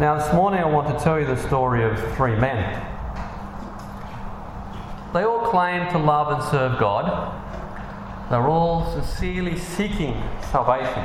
[0.00, 2.56] Now, this morning I want to tell you the story of three men.
[5.12, 7.04] They all claimed to love and serve God.
[8.30, 10.14] They were all sincerely seeking
[10.50, 11.04] salvation.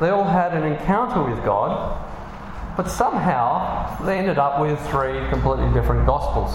[0.00, 2.04] They all had an encounter with God,
[2.76, 6.50] but somehow they ended up with three completely different gospels.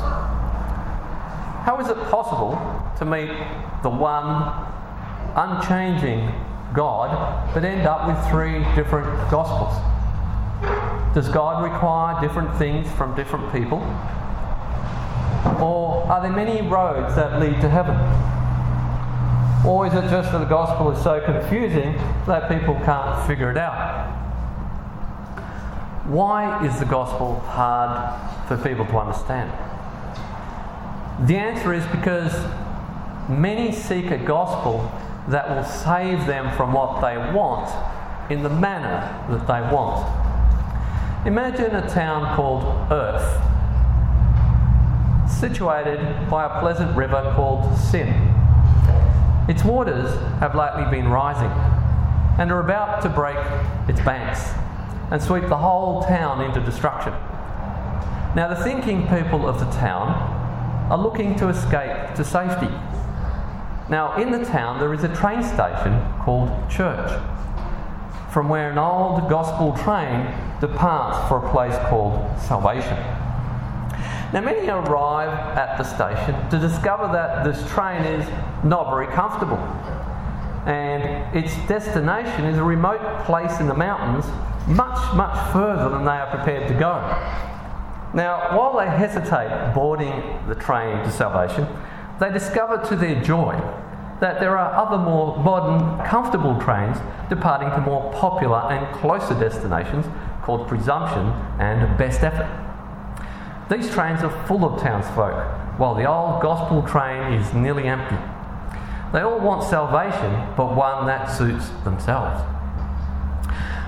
[1.63, 2.59] How is it possible
[2.97, 3.31] to meet
[3.81, 4.51] the one
[5.37, 6.33] unchanging
[6.73, 9.96] God but end up with three different gospels?
[11.13, 13.79] Does God require different things from different people?
[15.59, 17.95] Or are there many roads that lead to heaven?
[19.65, 21.93] Or is it just that the gospel is so confusing
[22.25, 24.13] that people can't figure it out?
[26.05, 29.51] Why is the gospel hard for people to understand?
[31.27, 32.33] The answer is because
[33.27, 34.91] many seek a gospel
[35.27, 37.69] that will save them from what they want
[38.31, 40.26] in the manner that they want.
[41.27, 43.43] Imagine a town called Earth
[45.29, 48.07] situated by a pleasant river called Sin.
[49.49, 51.51] Its waters have lately been rising
[52.39, 53.35] and are about to break
[53.89, 54.39] its banks
[55.11, 57.11] and sweep the whole town into destruction.
[58.33, 60.07] Now, the thinking people of the town
[60.89, 62.73] are looking to escape to safety.
[63.89, 67.11] Now, in the town, there is a train station called Church,
[68.37, 72.95] from where an old gospel train departs for a place called Salvation.
[74.31, 78.29] Now, many arrive at the station to discover that this train is
[78.63, 79.57] not very comfortable,
[80.67, 84.27] and its destination is a remote place in the mountains,
[84.67, 86.99] much, much further than they are prepared to go.
[88.13, 90.13] Now, while they hesitate boarding
[90.47, 91.67] the train to salvation,
[92.19, 93.59] they discover to their joy
[94.19, 96.97] that there are other more modern, comfortable trains
[97.29, 100.05] departing to more popular and closer destinations
[100.41, 101.27] called Presumption
[101.59, 102.49] and Best Effort.
[103.69, 108.17] These trains are full of townsfolk, while the old gospel train is nearly empty.
[109.13, 112.41] They all want salvation, but one that suits themselves.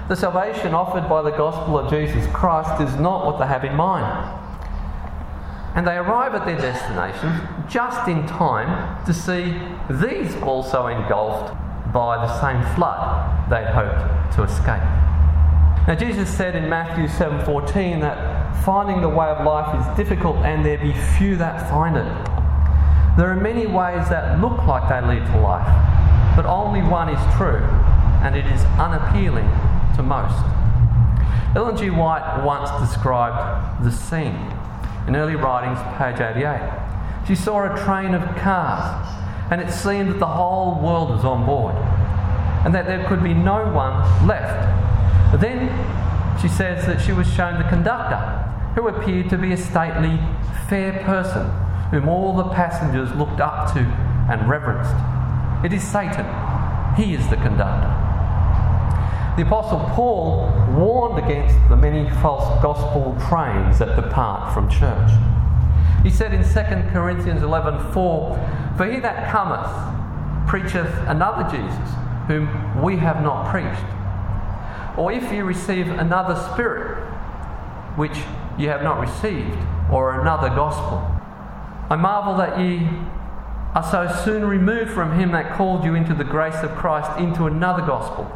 [0.09, 3.75] The salvation offered by the gospel of Jesus Christ is not what they have in
[3.75, 4.38] mind.
[5.75, 9.55] And they arrive at their destination just in time to see
[9.89, 11.53] these also engulfed
[11.93, 14.83] by the same flood they'd hoped to escape.
[15.87, 20.65] Now Jesus said in Matthew 7:14 that finding the way of life is difficult and
[20.65, 22.05] there be few that find it.
[23.17, 25.67] There are many ways that look like they lead to life,
[26.35, 27.63] but only one is true,
[28.23, 29.49] and it is unappealing
[29.95, 30.43] to most.
[31.55, 31.89] Ellen G.
[31.89, 34.37] White once described the scene
[35.09, 37.25] in early writings, page 88.
[37.27, 39.07] She saw a train of cars,
[39.49, 41.73] and it seemed that the whole world was on board,
[42.63, 45.31] and that there could be no one left.
[45.31, 45.67] But then
[46.39, 48.17] she says that she was shown the conductor,
[48.75, 50.19] who appeared to be a stately,
[50.69, 51.49] fair person
[51.89, 54.93] whom all the passengers looked up to and reverenced.
[55.65, 56.25] It is Satan.
[56.95, 58.08] He is the conductor.
[59.39, 65.11] The Apostle Paul warned against the many false gospel trains that depart from church.
[66.03, 69.65] He said in 2 Corinthians 11 4, For he that cometh
[70.45, 71.89] preacheth another Jesus,
[72.27, 73.81] whom we have not preached.
[74.97, 77.01] Or if you receive another spirit,
[77.95, 78.19] which
[78.57, 79.57] ye have not received,
[79.89, 80.97] or another gospel.
[81.89, 82.89] I marvel that ye
[83.73, 87.45] are so soon removed from him that called you into the grace of Christ into
[87.45, 88.29] another gospel,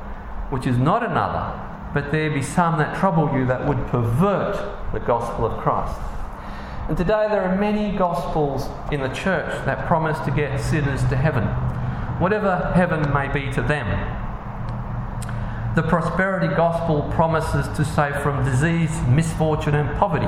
[0.53, 1.59] which is not another,
[1.95, 4.55] but there be some that trouble you that would pervert
[4.93, 5.99] the gospel of Christ.
[6.87, 11.15] And today there are many gospels in the church that promise to get sinners to
[11.15, 11.45] heaven,
[12.21, 13.87] whatever heaven may be to them.
[15.75, 20.27] The prosperity gospel promises to save from disease, misfortune, and poverty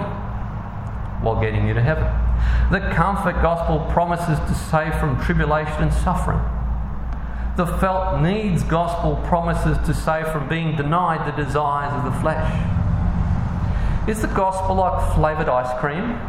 [1.23, 2.05] while getting you to heaven.
[2.71, 6.39] The comfort gospel promises to save from tribulation and suffering.
[7.55, 12.51] The felt needs gospel promises to save from being denied the desires of the flesh.
[14.09, 16.19] Is the gospel like flavoured ice cream?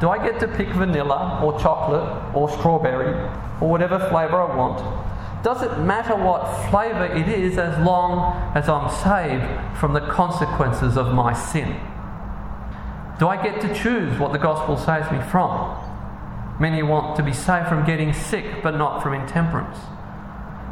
[0.00, 3.14] Do I get to pick vanilla or chocolate or strawberry
[3.62, 5.42] or whatever flavour I want?
[5.42, 10.98] Does it matter what flavour it is as long as I'm saved from the consequences
[10.98, 11.80] of my sin?
[13.18, 15.74] Do I get to choose what the gospel saves me from?
[16.60, 19.78] Many want to be saved from getting sick, but not from intemperance.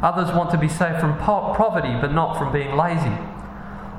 [0.03, 3.17] Others want to be saved from po- poverty, but not from being lazy.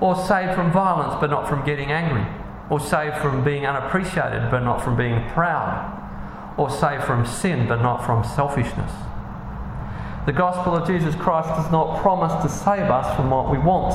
[0.00, 2.26] Or saved from violence, but not from getting angry.
[2.70, 5.94] Or saved from being unappreciated, but not from being proud.
[6.56, 8.92] Or saved from sin, but not from selfishness.
[10.26, 13.94] The gospel of Jesus Christ does not promise to save us from what we want.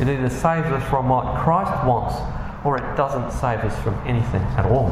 [0.00, 2.16] It either saves us from what Christ wants
[2.64, 4.88] or it doesn't save us from anything at all.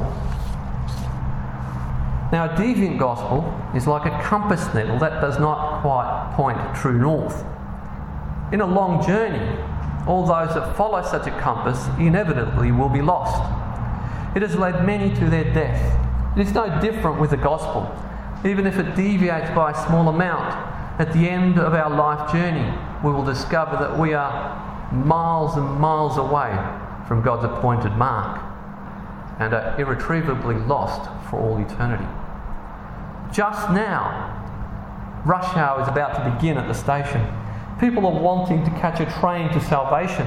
[2.30, 3.42] Now, a deviant gospel
[3.74, 7.42] is like a compass needle that does not quite point true north.
[8.52, 9.40] In a long journey,
[10.06, 13.42] all those that follow such a compass inevitably will be lost.
[14.36, 15.98] It has led many to their death.
[16.36, 17.90] It is no different with the gospel.
[18.44, 20.54] Even if it deviates by a small amount,
[21.00, 25.64] at the end of our life journey, we will discover that we are miles and
[25.80, 26.50] miles away
[27.06, 28.47] from God's appointed mark
[29.38, 32.06] and are irretrievably lost for all eternity.
[33.32, 34.34] Just now,
[35.24, 37.26] rush hour is about to begin at the station.
[37.78, 40.26] People are wanting to catch a train to salvation.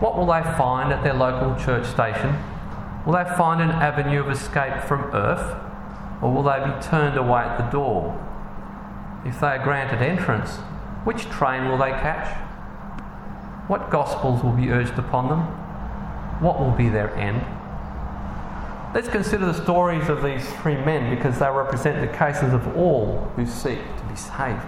[0.00, 2.36] What will they find at their local church station?
[3.06, 5.56] Will they find an avenue of escape from earth,
[6.20, 8.20] or will they be turned away at the door?
[9.24, 10.56] If they are granted entrance,
[11.04, 12.36] which train will they catch?
[13.68, 15.65] What gospels will be urged upon them?
[16.40, 17.42] What will be their end?
[18.94, 23.30] Let's consider the stories of these three men because they represent the cases of all
[23.36, 24.62] who seek to be saved.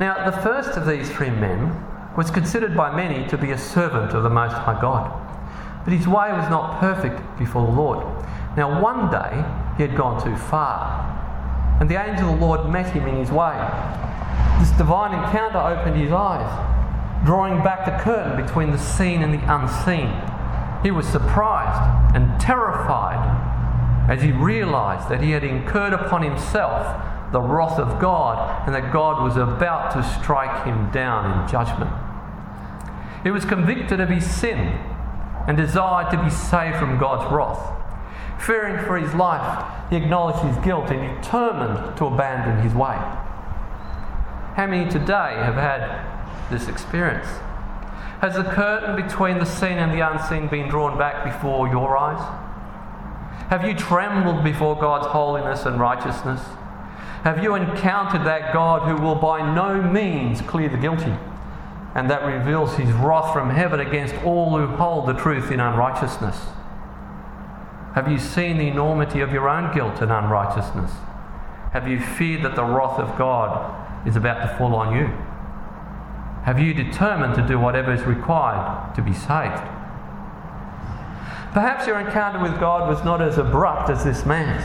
[0.00, 1.84] Now, the first of these three men
[2.16, 5.12] was considered by many to be a servant of the Most High God,
[5.84, 8.06] but his way was not perfect before the Lord.
[8.56, 9.44] Now, one day
[9.76, 11.10] he had gone too far,
[11.80, 13.54] and the angel of the Lord met him in his way.
[14.60, 19.54] This divine encounter opened his eyes, drawing back the curtain between the seen and the
[19.54, 20.08] unseen.
[20.84, 23.16] He was surprised and terrified
[24.08, 28.92] as he realized that he had incurred upon himself the wrath of God and that
[28.92, 31.90] God was about to strike him down in judgment.
[33.22, 34.58] He was convicted of his sin
[35.48, 37.80] and desired to be saved from God's wrath.
[38.38, 42.96] Fearing for his life, he acknowledged his guilt and determined to abandon his way.
[44.54, 47.26] How many today have had this experience?
[48.20, 52.20] Has the curtain between the seen and the unseen been drawn back before your eyes?
[53.50, 56.40] Have you trembled before God's holiness and righteousness?
[57.24, 61.14] Have you encountered that God who will by no means clear the guilty
[61.94, 66.36] and that reveals his wrath from heaven against all who hold the truth in unrighteousness?
[67.94, 70.90] Have you seen the enormity of your own guilt and unrighteousness?
[71.72, 75.12] Have you feared that the wrath of God is about to fall on you?
[76.44, 79.62] Have you determined to do whatever is required to be saved?
[81.54, 84.62] Perhaps your encounter with God was not as abrupt as this man's.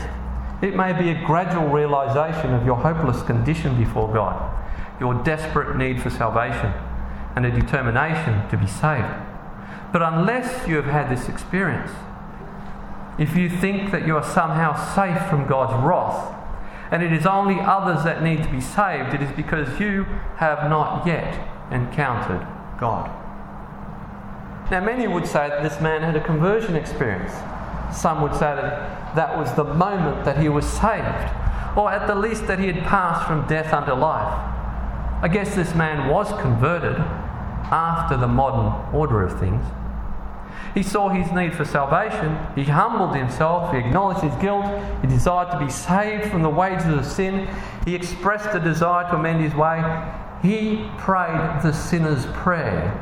[0.62, 4.36] It may be a gradual realization of your hopeless condition before God,
[5.00, 6.70] your desperate need for salvation,
[7.34, 9.08] and a determination to be saved.
[9.90, 11.92] But unless you have had this experience,
[13.18, 16.36] if you think that you are somehow safe from God's wrath,
[16.90, 20.04] and it is only others that need to be saved, it is because you
[20.36, 22.46] have not yet encountered
[22.78, 23.10] God.
[24.70, 27.32] Now, many would say that this man had a conversion experience.
[27.92, 31.28] Some would say that that was the moment that he was saved,
[31.76, 34.32] or at the least that he had passed from death unto life.
[35.22, 36.96] I guess this man was converted
[37.72, 39.64] after the modern order of things.
[40.74, 42.38] He saw his need for salvation.
[42.54, 43.72] He humbled himself.
[43.72, 44.64] He acknowledged his guilt.
[45.00, 47.48] He desired to be saved from the wages of sin.
[47.84, 49.80] He expressed a desire to amend his way.
[50.42, 52.98] He prayed the sinner's prayer.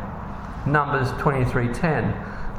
[0.67, 2.15] Numbers 23:10.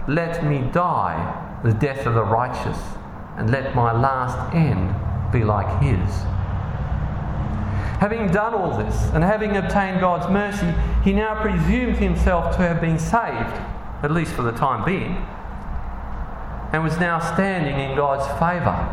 [0.07, 2.95] Let me die the death of the righteous,
[3.37, 4.95] and let my last end
[5.31, 6.23] be like his.
[7.99, 12.79] Having done all this and having obtained God's mercy, he now presumed himself to have
[12.79, 13.59] been saved,
[14.01, 15.17] at least for the time being,
[16.71, 18.87] and was now standing in God's favour.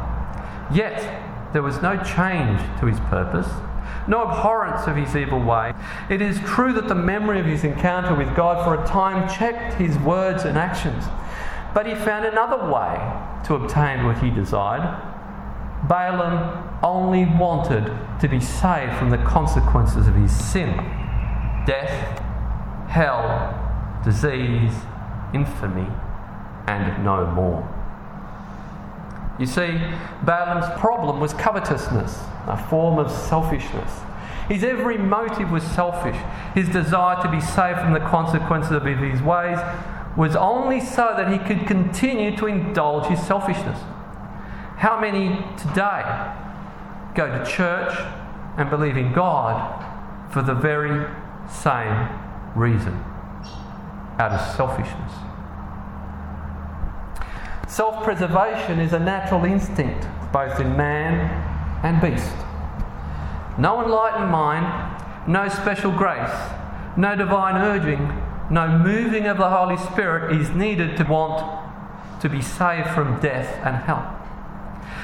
[0.73, 3.49] Yet there was no change to his purpose,
[4.07, 5.73] no abhorrence of his evil way.
[6.09, 9.75] It is true that the memory of his encounter with God for a time checked
[9.75, 11.05] his words and actions,
[11.75, 12.97] but he found another way
[13.47, 14.83] to obtain what he desired.
[15.88, 20.75] Balaam only wanted to be saved from the consequences of his sin
[21.66, 22.21] death,
[22.88, 24.73] hell, disease,
[25.35, 25.88] infamy,
[26.66, 27.75] and no more.
[29.38, 29.78] You see,
[30.23, 33.90] Balaam's problem was covetousness, a form of selfishness.
[34.49, 36.16] His every motive was selfish.
[36.55, 39.59] His desire to be saved from the consequences of his ways
[40.16, 43.78] was only so that he could continue to indulge his selfishness.
[44.76, 46.33] How many today
[47.14, 47.93] go to church
[48.57, 49.85] and believe in God
[50.33, 51.07] for the very
[51.50, 52.09] same
[52.55, 52.95] reason
[54.19, 55.12] out of selfishness?
[57.76, 61.28] Self preservation is a natural instinct both in man
[61.85, 62.35] and beast.
[63.59, 64.64] No enlightened mind,
[65.28, 66.33] no special grace,
[66.97, 68.11] no divine urging,
[68.49, 71.45] no moving of the Holy Spirit is needed to want
[72.23, 74.11] to be saved from death and hell.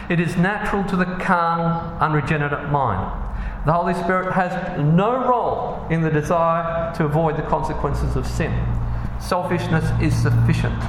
[0.09, 3.13] It is natural to the carnal, unregenerate mind.
[3.67, 8.65] The Holy Spirit has no role in the desire to avoid the consequences of sin.
[9.21, 10.83] Selfishness is sufficient.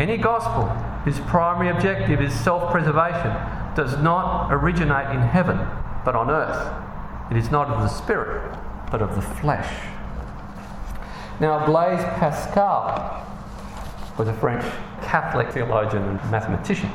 [0.00, 0.72] Any gospel
[1.04, 3.32] whose primary objective is self preservation
[3.74, 5.58] does not originate in heaven,
[6.04, 6.72] but on earth.
[7.30, 8.56] It is not of the Spirit,
[8.90, 9.86] but of the flesh.
[11.40, 13.26] Now, Blaise Pascal
[14.16, 14.64] was a French
[15.02, 16.90] Catholic theologian and mathematician.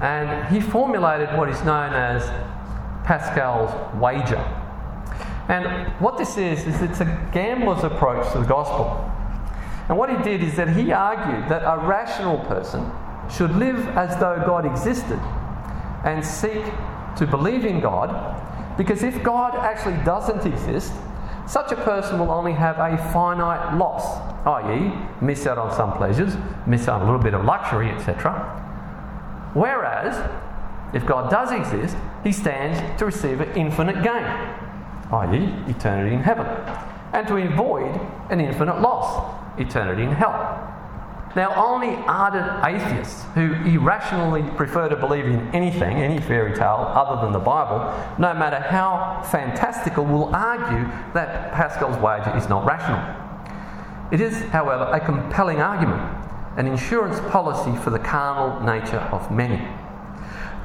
[0.00, 2.22] And he formulated what is known as
[3.04, 3.70] Pascal's
[4.00, 4.42] wager.
[5.48, 9.06] And what this is, is it's a gambler's approach to the gospel.
[9.88, 12.90] And what he did is that he argued that a rational person
[13.32, 15.18] should live as though God existed
[16.04, 16.64] and seek
[17.16, 18.36] to believe in God,
[18.76, 20.92] because if God actually doesn't exist,
[21.46, 26.36] such a person will only have a finite loss, i.e., miss out on some pleasures,
[26.66, 28.32] miss out on a little bit of luxury, etc.
[29.52, 30.16] Whereas,
[30.94, 34.24] if God does exist, he stands to receive an infinite gain,
[35.12, 36.46] i.e., eternity in heaven,
[37.12, 40.69] and to avoid an infinite loss, eternity in hell.
[41.36, 47.22] Now, only ardent atheists who irrationally prefer to believe in anything, any fairy tale other
[47.22, 47.78] than the Bible,
[48.18, 52.98] no matter how fantastical, will argue that Pascal's wager is not rational.
[54.10, 56.02] It is, however, a compelling argument,
[56.56, 59.64] an insurance policy for the carnal nature of many.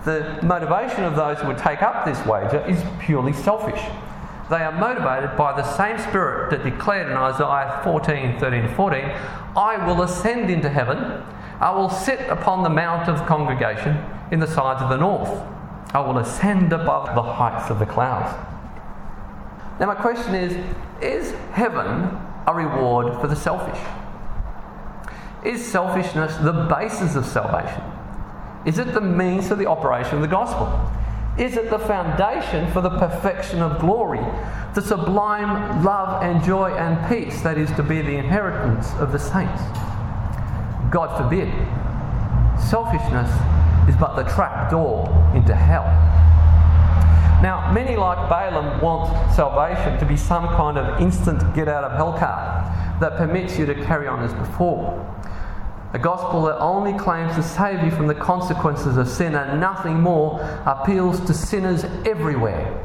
[0.03, 3.81] The motivation of those who would take up this wager is purely selfish.
[4.50, 9.04] They are motivated by the same Spirit that declared in Isaiah 14 13 14,
[9.58, 11.24] I will ascend into heaven,
[11.60, 15.30] I will sit upon the mount of congregation in the sides of the north,
[15.94, 18.36] I will ascend above the heights of the clouds.
[19.80, 20.56] Now, my question is
[21.02, 23.80] Is heaven a reward for the selfish?
[25.44, 27.82] Is selfishness the basis of salvation?
[28.66, 30.68] Is it the means to the operation of the gospel?
[31.38, 34.24] Is it the foundation for the perfection of glory,
[34.74, 39.20] the sublime love and joy and peace that is to be the inheritance of the
[39.20, 39.62] saints?
[40.89, 41.51] God forbid.
[42.70, 43.30] Selfishness
[43.89, 45.84] is but the trap door into hell.
[47.44, 51.92] Now, many like Balaam want salvation to be some kind of instant get out of
[51.98, 55.04] hell card that permits you to carry on as before.
[55.94, 60.01] A gospel that only claims to save you from the consequences of sin and nothing
[60.01, 62.82] more appeals to sinners everywhere.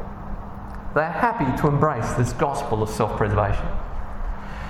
[0.94, 3.66] They are happy to embrace this gospel of self preservation.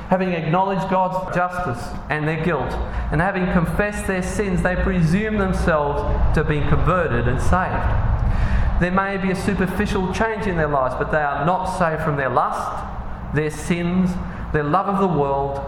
[0.09, 2.73] Having acknowledged God's justice and their guilt,
[3.13, 6.03] and having confessed their sins, they presume themselves
[6.35, 8.81] to been converted and saved.
[8.81, 12.17] There may be a superficial change in their lives, but they are not saved from
[12.17, 12.85] their lust,
[13.35, 14.11] their sins,
[14.53, 15.61] their love of the world,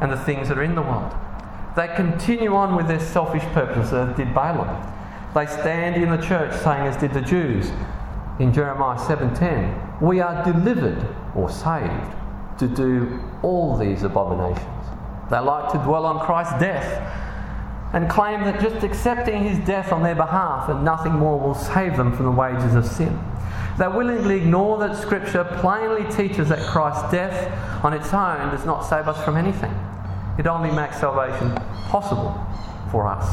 [0.00, 1.12] and the things that are in the world.
[1.80, 4.68] They continue on with their selfish purpose, as did Balaam.
[5.34, 7.72] They stand in the church saying, as did the Jews
[8.38, 11.02] in Jeremiah 7:10, "We are delivered
[11.34, 12.12] or saved
[12.58, 14.84] to do all these abominations."
[15.30, 17.00] They like to dwell on Christ's death
[17.94, 21.96] and claim that just accepting his death on their behalf and nothing more will save
[21.96, 23.18] them from the wages of sin.
[23.78, 27.50] They willingly ignore that Scripture plainly teaches that Christ's death
[27.82, 29.74] on its own does not save us from anything.
[30.40, 31.54] It only makes salvation
[31.90, 32.34] possible
[32.90, 33.28] for us.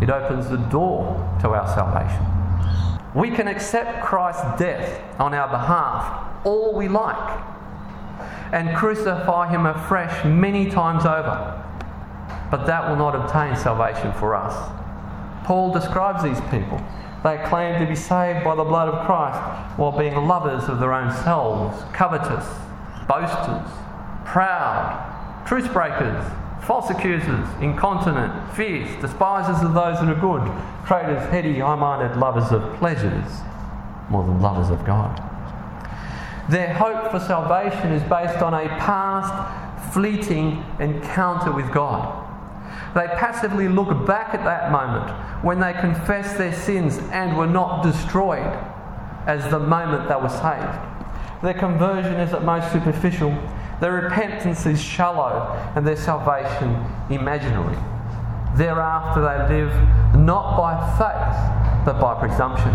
[0.00, 2.24] It opens the door to our salvation.
[3.16, 7.40] We can accept Christ's death on our behalf all we like
[8.52, 11.64] and crucify him afresh many times over.
[12.48, 14.54] But that will not obtain salvation for us.
[15.42, 16.80] Paul describes these people.
[17.24, 19.40] They claim to be saved by the blood of Christ
[19.80, 22.46] while being lovers of their own selves, covetous,
[23.08, 23.68] boasters,
[24.24, 25.15] proud,
[25.46, 26.24] truce breakers,
[26.62, 30.42] false accusers, incontinent, fierce, despisers of those that are good,
[30.86, 33.40] traitors, heady, high minded, lovers of pleasures
[34.10, 35.22] more than lovers of God.
[36.48, 42.24] Their hope for salvation is based on a past, fleeting encounter with God.
[42.94, 45.10] They passively look back at that moment
[45.44, 48.58] when they confessed their sins and were not destroyed
[49.26, 51.42] as the moment they were saved.
[51.42, 53.36] Their conversion is at most superficial
[53.80, 57.76] their repentance is shallow and their salvation imaginary.
[58.56, 62.72] Thereafter, they live not by faith, but by presumption.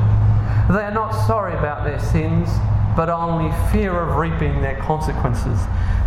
[0.70, 2.50] They are not sorry about their sins,
[2.96, 5.60] but only fear of reaping their consequences.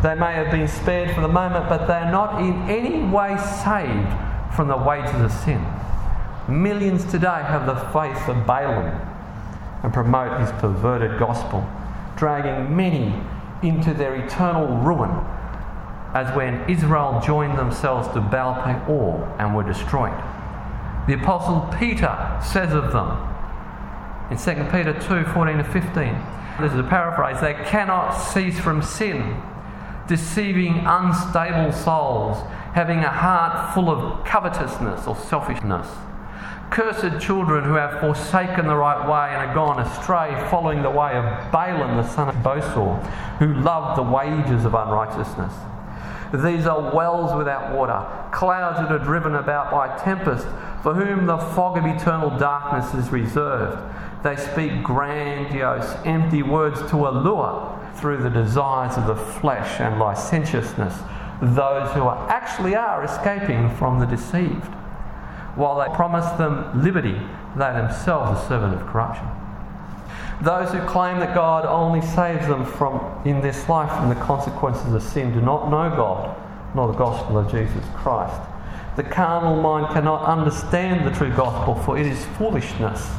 [0.03, 3.37] They may have been spared for the moment, but they are not in any way
[3.65, 5.65] saved from the wages of sin.
[6.47, 9.01] Millions today have the faith of Balaam
[9.83, 11.67] and promote his perverted gospel.
[12.17, 13.13] dragging many
[13.63, 15.11] into their eternal ruin,
[16.15, 20.19] as when Israel joined themselves to Baal Peor and were destroyed.
[21.07, 23.35] The Apostle Peter says of them
[24.31, 26.17] in 2 Peter 2 14 to 15,
[26.61, 29.37] this is a paraphrase, they cannot cease from sin,
[30.09, 32.39] deceiving unstable souls,
[32.75, 35.89] having a heart full of covetousness or selfishness.
[36.75, 41.15] Cursed children who have forsaken the right way and are gone astray, following the way
[41.15, 43.01] of Balaam the son of Bosor,
[43.39, 45.55] who loved the wages of unrighteousness.
[46.33, 50.49] These are wells without water, clouds that are driven about by tempest,
[50.83, 53.79] for whom the fog of eternal darkness is reserved.
[54.25, 60.95] They speak grandiose, empty words to allure through the desires of the flesh and licentiousness
[61.41, 64.75] those who are actually are escaping from the deceived.
[65.57, 67.21] While they promise them liberty,
[67.57, 69.27] they themselves are servants of corruption.
[70.43, 74.93] Those who claim that God only saves them from in this life from the consequences
[74.93, 76.37] of sin do not know God
[76.75, 78.41] nor the gospel of Jesus Christ.
[78.97, 83.11] The carnal mind cannot understand the true gospel, for it is foolishness.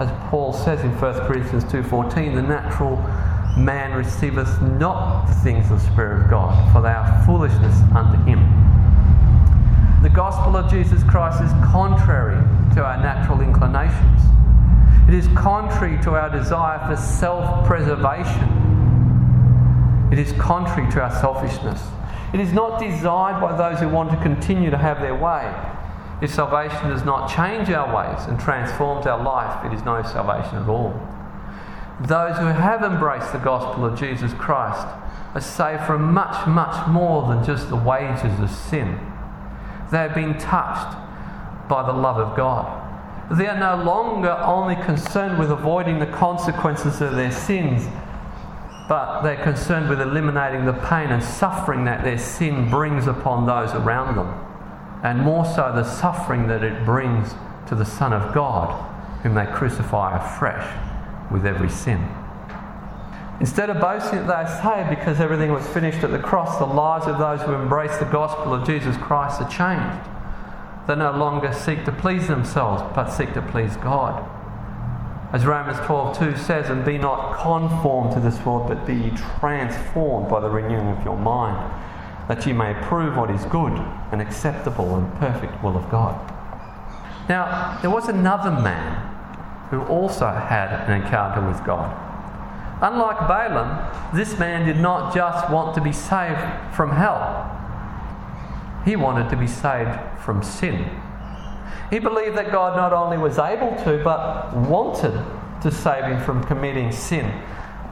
[0.00, 2.96] As Paul says in 1 Corinthians 2:14, the natural
[3.56, 8.20] man receiveth not the things of the Spirit of God, for they are foolishness unto
[8.24, 8.40] him.
[10.04, 12.36] The gospel of Jesus Christ is contrary
[12.74, 14.20] to our natural inclinations.
[15.08, 18.50] It is contrary to our desire for self preservation.
[20.12, 21.82] It is contrary to our selfishness.
[22.34, 25.50] It is not desired by those who want to continue to have their way.
[26.20, 30.58] If salvation does not change our ways and transforms our life, it is no salvation
[30.58, 30.92] at all.
[32.02, 34.86] Those who have embraced the gospel of Jesus Christ
[35.34, 39.12] are saved from much, much more than just the wages of sin.
[39.90, 40.96] They have been touched
[41.68, 42.82] by the love of God.
[43.30, 47.88] They are no longer only concerned with avoiding the consequences of their sins,
[48.88, 53.72] but they're concerned with eliminating the pain and suffering that their sin brings upon those
[53.72, 54.28] around them,
[55.02, 57.34] and more so the suffering that it brings
[57.68, 58.90] to the Son of God,
[59.22, 60.66] whom they crucify afresh
[61.30, 62.06] with every sin.
[63.40, 67.06] Instead of boasting that they say because everything was finished at the cross, the lives
[67.06, 70.08] of those who embrace the gospel of Jesus Christ are changed.
[70.86, 74.22] They no longer seek to please themselves, but seek to please God.
[75.32, 80.38] As Romans 12:2 says, and be not conformed to this world, but be transformed by
[80.38, 81.72] the renewing of your mind,
[82.28, 83.72] that you may prove what is good
[84.12, 86.14] and acceptable and perfect will of God.
[87.28, 89.10] Now, there was another man
[89.70, 92.03] who also had an encounter with God.
[92.80, 96.40] Unlike Balaam, this man did not just want to be saved
[96.74, 97.50] from hell,
[98.84, 100.90] he wanted to be saved from sin.
[101.90, 105.12] He believed that God not only was able to, but wanted
[105.62, 107.26] to save him from committing sin,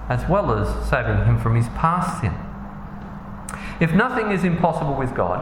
[0.08, 2.34] as well as saving him from his past sin.
[3.80, 5.40] If nothing is impossible with God,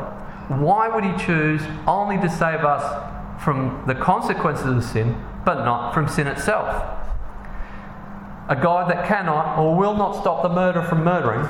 [0.48, 5.92] why would he choose only to save us from the consequences of sin, but not
[5.92, 6.99] from sin itself?
[8.50, 11.46] A God that cannot or will not stop the murderer from murdering,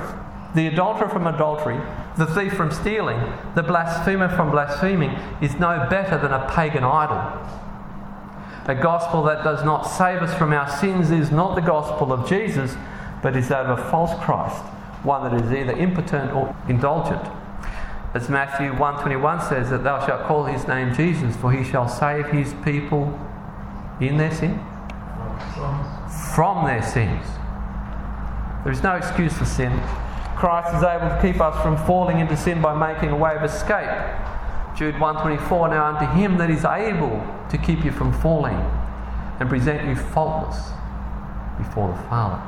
[0.55, 1.81] the adulterer from adultery,
[2.19, 3.19] the thief from stealing,
[3.55, 5.11] the blasphemer from blaspheming,
[5.41, 7.19] is no better than a pagan idol.
[8.67, 12.29] A gospel that does not save us from our sins is not the gospel of
[12.29, 12.77] Jesus,
[13.23, 14.63] but is that of a false Christ,
[15.03, 17.23] one that is either impotent or indulgent.
[18.13, 22.27] As Matthew 121 says, that thou shalt call his name Jesus, for he shall save
[22.27, 23.19] his people
[24.01, 24.61] in their sin?
[26.35, 27.25] From their sins.
[28.65, 29.73] There is no excuse for sin.
[30.37, 33.45] Christ is able to keep us from falling into sin by making a way of
[33.45, 33.91] escape.
[34.77, 38.57] Jude 124 Now unto him that is able to keep you from falling
[39.39, 40.71] and present you faultless
[41.59, 42.41] before the Father.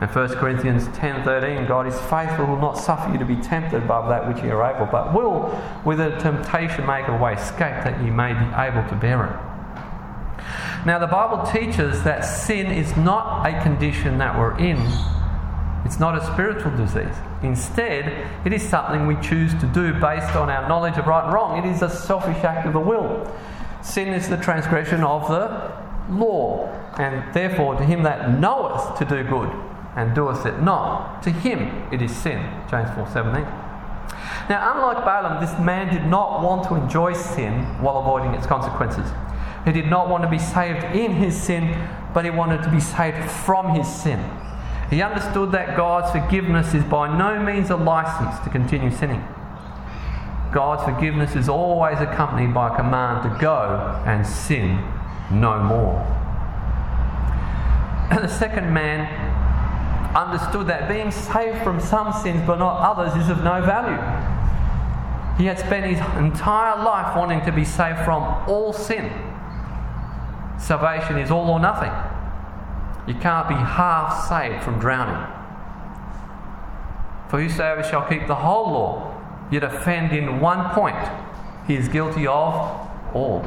[0.00, 4.08] And 1 Corinthians 10:13 God is faithful will not suffer you to be tempted above
[4.08, 8.02] that which you are able but will with a temptation make a way escape that
[8.02, 9.49] you may be able to bear it.
[10.86, 14.78] Now the Bible teaches that sin is not a condition that we're in
[15.84, 17.14] it's not a spiritual disease.
[17.42, 21.32] Instead, it is something we choose to do based on our knowledge of right and
[21.32, 21.58] wrong.
[21.58, 23.30] It is a selfish act of the will.
[23.82, 25.72] Sin is the transgression of the
[26.10, 29.50] law, and therefore to him that knoweth to do good
[29.96, 32.38] and doeth it not, to him it is sin.
[32.70, 33.44] James 4:17.
[34.48, 39.10] Now, unlike Balaam, this man did not want to enjoy sin while avoiding its consequences.
[39.64, 42.80] He did not want to be saved in his sin, but he wanted to be
[42.80, 44.24] saved from his sin.
[44.88, 49.22] He understood that God's forgiveness is by no means a license to continue sinning.
[50.52, 54.82] God's forgiveness is always accompanied by a command to go and sin
[55.30, 56.00] no more.
[58.10, 59.06] And the second man
[60.16, 64.00] understood that being saved from some sins but not others is of no value.
[65.38, 69.29] He had spent his entire life wanting to be saved from all sin.
[70.60, 71.90] Salvation is all or nothing.
[73.06, 75.26] You can't be half saved from drowning.
[77.28, 79.20] For whosoever shall keep the whole law,
[79.50, 80.96] yet offend in one point,
[81.66, 83.44] he is guilty of all.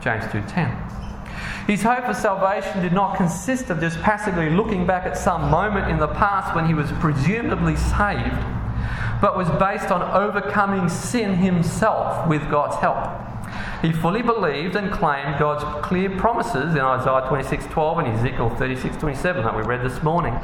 [0.00, 0.76] James 2:10.
[1.66, 5.90] His hope for salvation did not consist of just passively looking back at some moment
[5.90, 8.44] in the past when he was presumably saved,
[9.20, 13.08] but was based on overcoming sin himself with God's help.
[13.84, 19.54] He fully believed and claimed God's clear promises in Isaiah 26:12 and Ezekiel 36:27 that
[19.54, 20.40] we read this morning.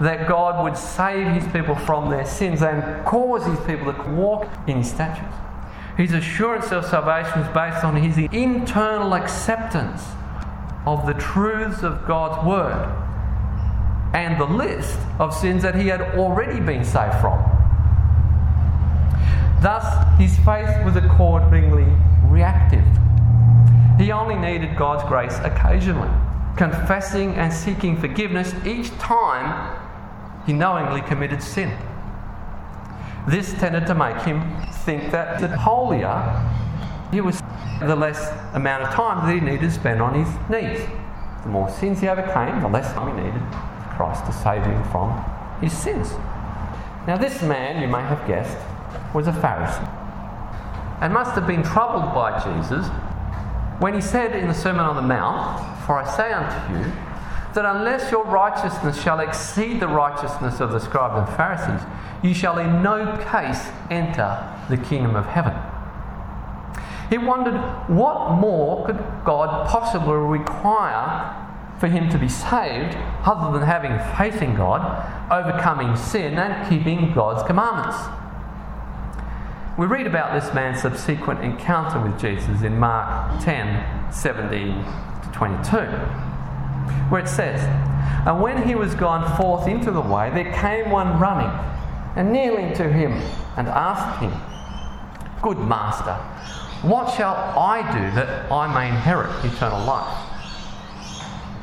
[0.00, 4.48] That God would save his people from their sins and cause his people to walk
[4.66, 5.32] in his statutes.
[5.96, 10.08] His assurance of salvation is based on his internal acceptance
[10.86, 12.88] of the truths of God's Word
[14.12, 17.38] and the list of sins that he had already been saved from.
[19.60, 19.86] Thus,
[20.18, 21.86] his faith was accordingly
[22.30, 22.84] reactive.
[23.98, 26.08] He only needed God's grace occasionally,
[26.56, 29.76] confessing and seeking forgiveness each time
[30.46, 31.76] he knowingly committed sin.
[33.28, 34.40] This tended to make him
[34.84, 36.48] think that the holier
[37.12, 37.42] he was,
[37.80, 40.88] the less amount of time that he needed to spend on his knees.
[41.42, 43.42] The more sins he overcame, the less time he needed
[43.96, 45.22] Christ to save him from
[45.60, 46.12] his sins.
[47.06, 48.56] Now, this man, you may have guessed,
[49.12, 49.99] was a Pharisee
[51.00, 52.86] and must have been troubled by Jesus
[53.80, 56.92] when he said in the Sermon on the Mount, For I say unto you,
[57.54, 61.86] that unless your righteousness shall exceed the righteousness of the scribes and Pharisees,
[62.22, 65.54] you shall in no case enter the kingdom of heaven.
[67.08, 67.58] He wondered
[67.88, 71.36] what more could God possibly require
[71.80, 74.82] for him to be saved other than having faith in God,
[75.32, 77.96] overcoming sin, and keeping God's commandments.
[79.80, 85.76] We read about this man's subsequent encounter with Jesus in Mark 10 17 to 22,
[87.08, 87.62] where it says,
[88.26, 91.48] And when he was gone forth into the way, there came one running
[92.14, 93.12] and kneeling to him
[93.56, 94.34] and asked him,
[95.40, 96.12] Good master,
[96.86, 100.14] what shall I do that I may inherit eternal life?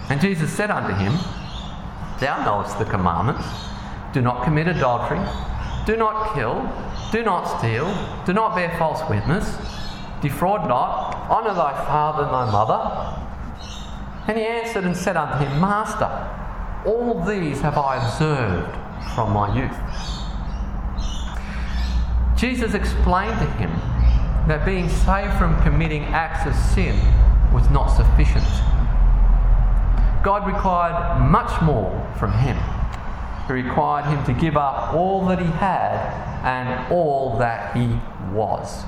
[0.09, 1.13] And Jesus said unto him,
[2.19, 3.47] Thou knowest the commandments.
[4.11, 5.19] Do not commit adultery,
[5.85, 6.67] do not kill,
[7.11, 7.87] do not steal,
[8.25, 9.57] do not bear false witness,
[10.21, 13.23] defraud not, honour thy father and thy mother.
[14.27, 16.09] And he answered and said unto him, Master,
[16.85, 18.75] all these have I observed
[19.15, 19.77] from my youth.
[22.37, 23.71] Jesus explained to him
[24.47, 26.95] that being saved from committing acts of sin
[27.53, 28.45] was not sufficient.
[30.23, 32.57] God required much more from him.
[33.47, 37.99] He required him to give up all that he had and all that he
[38.33, 38.83] was.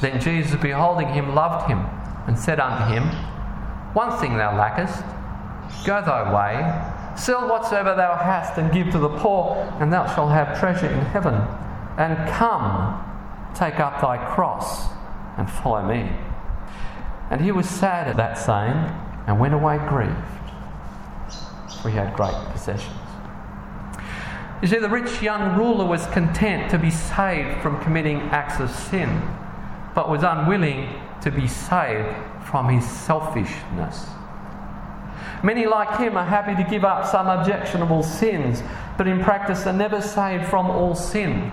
[0.00, 1.86] Then Jesus, beholding him, loved him
[2.26, 3.04] and said unto him,
[3.94, 5.02] One thing thou lackest,
[5.86, 10.30] go thy way, sell whatsoever thou hast, and give to the poor, and thou shalt
[10.30, 11.34] have treasure in heaven.
[11.96, 13.02] And come,
[13.54, 14.88] take up thy cross,
[15.36, 16.10] and follow me.
[17.30, 18.76] And he was sad at that saying,
[19.26, 20.14] and went away grieved,
[21.80, 23.03] for he had great possessions.
[24.62, 28.70] You see, the rich young ruler was content to be saved from committing acts of
[28.70, 29.22] sin,
[29.94, 30.88] but was unwilling
[31.22, 32.14] to be saved
[32.44, 34.06] from his selfishness.
[35.42, 38.62] Many, like him, are happy to give up some objectionable sins,
[38.96, 41.52] but in practice are never saved from all sin.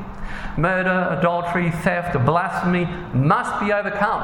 [0.58, 4.22] Murder, adultery, theft, blasphemy must be overcome,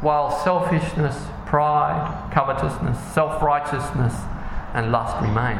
[0.00, 4.14] while selfishness, pride, covetousness, self righteousness,
[4.72, 5.58] and lust remain.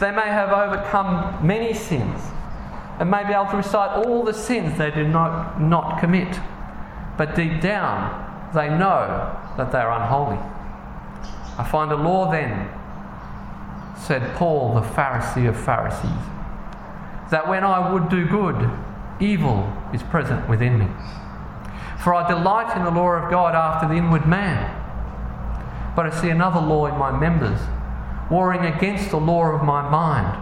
[0.00, 2.20] They may have overcome many sins
[2.98, 6.38] and may be able to recite all the sins they do not, not commit,
[7.16, 8.22] but deep down
[8.54, 10.38] they know that they are unholy.
[11.58, 12.68] I find a law then,
[13.96, 16.10] said Paul, the Pharisee of Pharisees,
[17.30, 18.70] that when I would do good,
[19.20, 20.86] evil is present within me.
[22.02, 24.82] For I delight in the law of God after the inward man.
[25.96, 27.60] But I see another law in my members,
[28.30, 30.40] warring against the law of my mind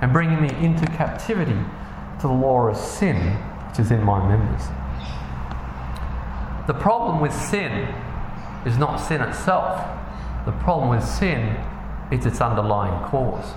[0.00, 1.58] and bringing me into captivity
[2.20, 3.16] to the law of sin
[3.68, 4.66] which is in my members.
[6.66, 7.88] The problem with sin
[8.66, 9.84] is not sin itself,
[10.44, 11.56] the problem with sin
[12.10, 13.54] is its underlying cause.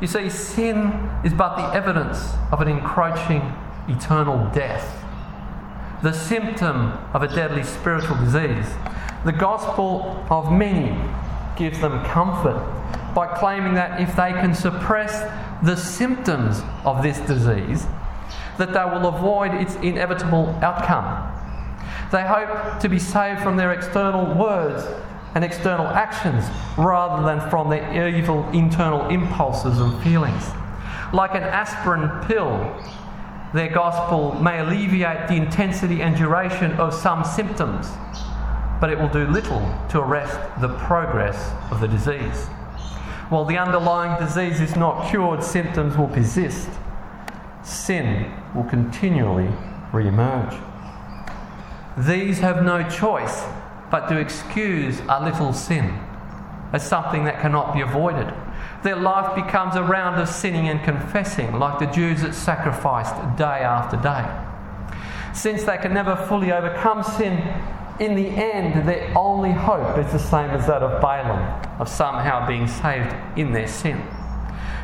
[0.00, 3.40] You see, sin is but the evidence of an encroaching
[3.88, 5.04] eternal death,
[6.02, 8.66] the symptom of a deadly spiritual disease.
[9.24, 10.98] The gospel of many
[11.56, 12.58] gives them comfort
[13.14, 15.22] by claiming that if they can suppress
[15.62, 17.86] the symptoms of this disease,
[18.58, 21.28] that they will avoid its inevitable outcome.
[22.10, 24.84] They hope to be saved from their external words
[25.34, 26.44] and external actions
[26.76, 30.50] rather than from their evil internal impulses and feelings.
[31.12, 32.76] Like an aspirin pill,
[33.54, 37.86] their gospel may alleviate the intensity and duration of some symptoms,
[38.82, 42.46] but it will do little to arrest the progress of the disease.
[43.28, 46.68] While the underlying disease is not cured, symptoms will persist.
[47.62, 49.48] Sin will continually
[49.92, 50.56] re emerge.
[51.96, 53.44] These have no choice
[53.88, 55.96] but to excuse a little sin
[56.72, 58.34] as something that cannot be avoided.
[58.82, 63.62] Their life becomes a round of sinning and confessing, like the Jews that sacrificed day
[63.62, 64.26] after day.
[65.32, 67.38] Since they can never fully overcome sin,
[67.98, 72.46] in the end, their only hope is the same as that of Balaam, of somehow
[72.46, 74.02] being saved in their sin.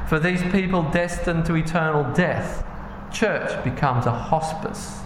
[0.09, 2.64] For these people destined to eternal death,
[3.12, 5.01] church becomes a hospice.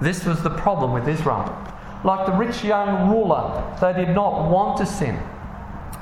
[0.00, 1.56] This was the problem with Israel.
[2.04, 5.18] Like the rich young ruler, they did not want to sin.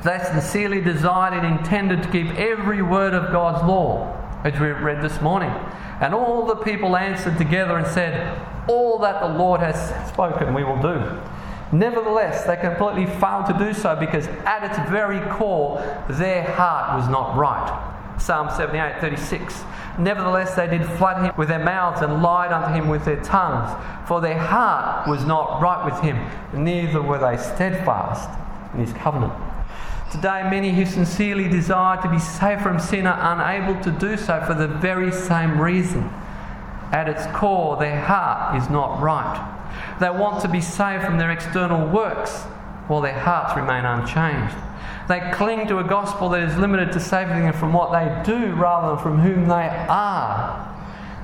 [0.04, 4.12] They sincerely desired and intended to keep every word of God's law,
[4.44, 5.50] as we read this morning.
[6.00, 8.36] And all the people answered together and said,
[8.68, 11.20] All that the Lord has spoken, we will do.
[11.72, 17.08] Nevertheless, they completely failed to do so because at its very core, their heart was
[17.08, 17.92] not right.
[18.18, 19.64] Psalm 78 36.
[19.98, 23.70] Nevertheless, they did flood him with their mouths and lied unto him with their tongues,
[24.06, 26.18] for their heart was not right with him,
[26.52, 28.28] neither were they steadfast
[28.74, 29.32] in his covenant.
[30.12, 34.42] Today, many who sincerely desire to be saved from sin are unable to do so
[34.46, 36.10] for the very same reason.
[36.92, 39.52] At its core, their heart is not right.
[40.00, 42.42] They want to be saved from their external works,
[42.88, 44.54] while their hearts remain unchanged.
[45.08, 48.52] They cling to a gospel that is limited to saving them from what they do
[48.54, 50.74] rather than from whom they are.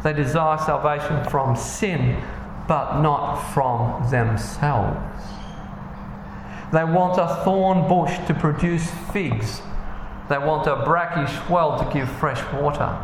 [0.03, 2.22] They desire salvation from sin,
[2.68, 4.98] but not from themselves.
[6.72, 9.61] They want a thorn bush to produce figs.
[10.29, 12.98] They want a brackish well to give fresh water.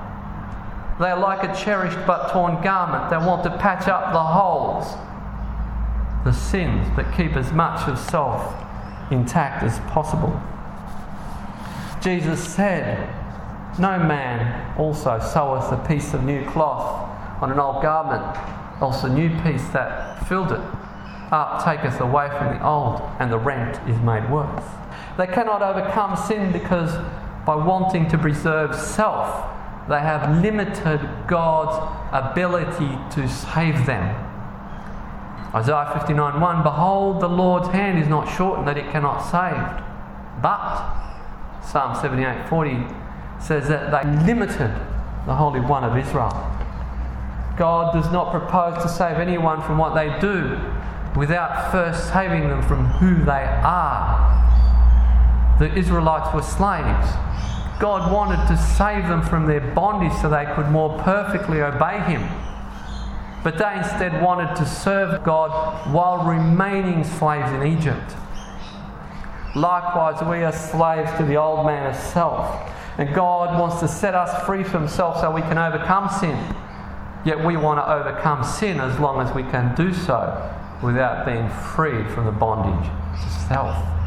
[0.99, 3.11] They are like a cherished but torn garment.
[3.11, 4.87] They want to patch up the holes,
[6.25, 8.55] the sins that keep as much of self
[9.11, 10.41] intact as possible.
[12.03, 13.09] Jesus said,
[13.79, 18.37] No man also seweth a piece of new cloth on an old garment,
[18.81, 20.61] else a new piece that filled it
[21.31, 24.65] up taketh away from the old, and the rent is made worse.
[25.17, 26.95] They cannot overcome sin because
[27.45, 29.48] by wanting to preserve self,
[29.89, 31.77] they have limited God's
[32.13, 34.25] ability to save them.
[35.55, 39.83] Isaiah 59 1 Behold, the Lord's hand is not shortened that it cannot save,
[40.43, 40.95] but
[41.65, 42.87] Psalm 78 40
[43.41, 44.71] says that they limited
[45.27, 46.31] the Holy One of Israel.
[47.57, 50.61] God does not propose to save anyone from what they do
[51.17, 54.37] without first saving them from who they are.
[55.59, 57.09] The Israelites were slaves.
[57.81, 62.29] God wanted to save them from their bondage so they could more perfectly obey Him.
[63.45, 68.15] But they instead wanted to serve God while remaining slaves in Egypt.
[69.55, 72.71] Likewise, we are slaves to the old man of self.
[72.99, 76.37] And God wants to set us free from self so we can overcome sin.
[77.25, 80.51] Yet we want to overcome sin as long as we can do so
[80.83, 82.91] without being freed from the bondage
[83.23, 83.98] to self.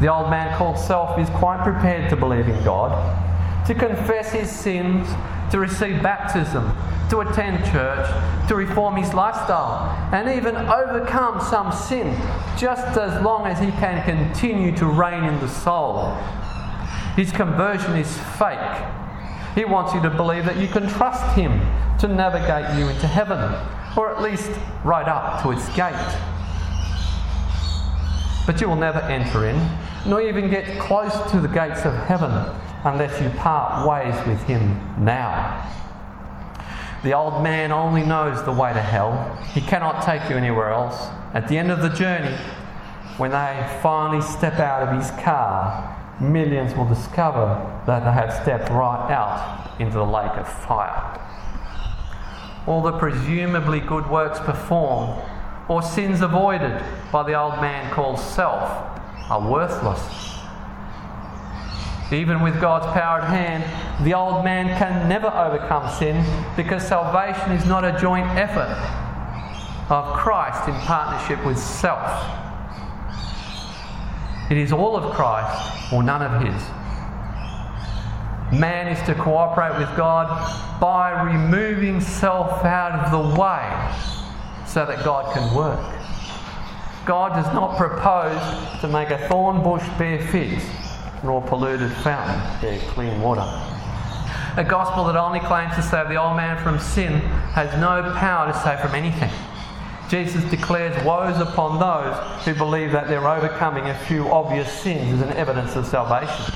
[0.00, 4.48] The old man called self is quite prepared to believe in God, to confess his
[4.48, 5.08] sins,
[5.50, 6.72] to receive baptism,
[7.10, 8.06] to attend church,
[8.48, 12.16] to reform his lifestyle, and even overcome some sin,
[12.56, 16.14] just as long as he can continue to reign in the soul.
[17.16, 18.84] His conversion is fake.
[19.56, 21.60] He wants you to believe that you can trust him
[21.98, 23.38] to navigate you into heaven,
[23.96, 24.52] or at least
[24.84, 25.94] right up to its gate.
[28.46, 29.56] But you will never enter in,
[30.06, 32.30] nor even get close to the gates of heaven
[32.84, 35.64] unless you part ways with him now.
[37.02, 39.36] The old man only knows the way to hell.
[39.54, 41.08] He cannot take you anywhere else.
[41.32, 42.36] At the end of the journey,
[43.18, 48.70] when they finally step out of his car, millions will discover that they have stepped
[48.70, 51.20] right out into the lake of fire.
[52.66, 55.22] All the presumably good works performed
[55.68, 56.82] or sins avoided
[57.12, 58.97] by the old man called self
[59.30, 60.28] are worthless
[62.10, 66.24] even with God's power at hand, the old man can never overcome sin
[66.56, 68.74] because salvation is not a joint effort
[69.90, 72.24] of Christ in partnership with self.
[74.50, 76.62] It is all of Christ or none of His.
[78.58, 83.94] Man is to cooperate with God by removing self out of the way
[84.66, 85.97] so that God can work.
[87.08, 88.38] God does not propose
[88.82, 90.62] to make a thorn bush bear figs,
[91.24, 93.46] nor a polluted fountain bear clean water.
[94.58, 97.20] A gospel that only claims to save the old man from sin
[97.54, 99.30] has no power to save from anything.
[100.10, 105.26] Jesus declares woes upon those who believe that they're overcoming a few obvious sins as
[105.26, 106.54] an evidence of salvation.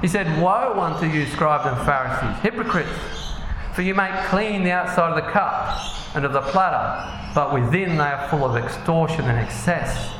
[0.00, 3.33] He said, Woe unto you, scribes and Pharisees, hypocrites!
[3.74, 5.80] For you make clean the outside of the cup
[6.14, 10.12] and of the platter, but within they are full of extortion and excess.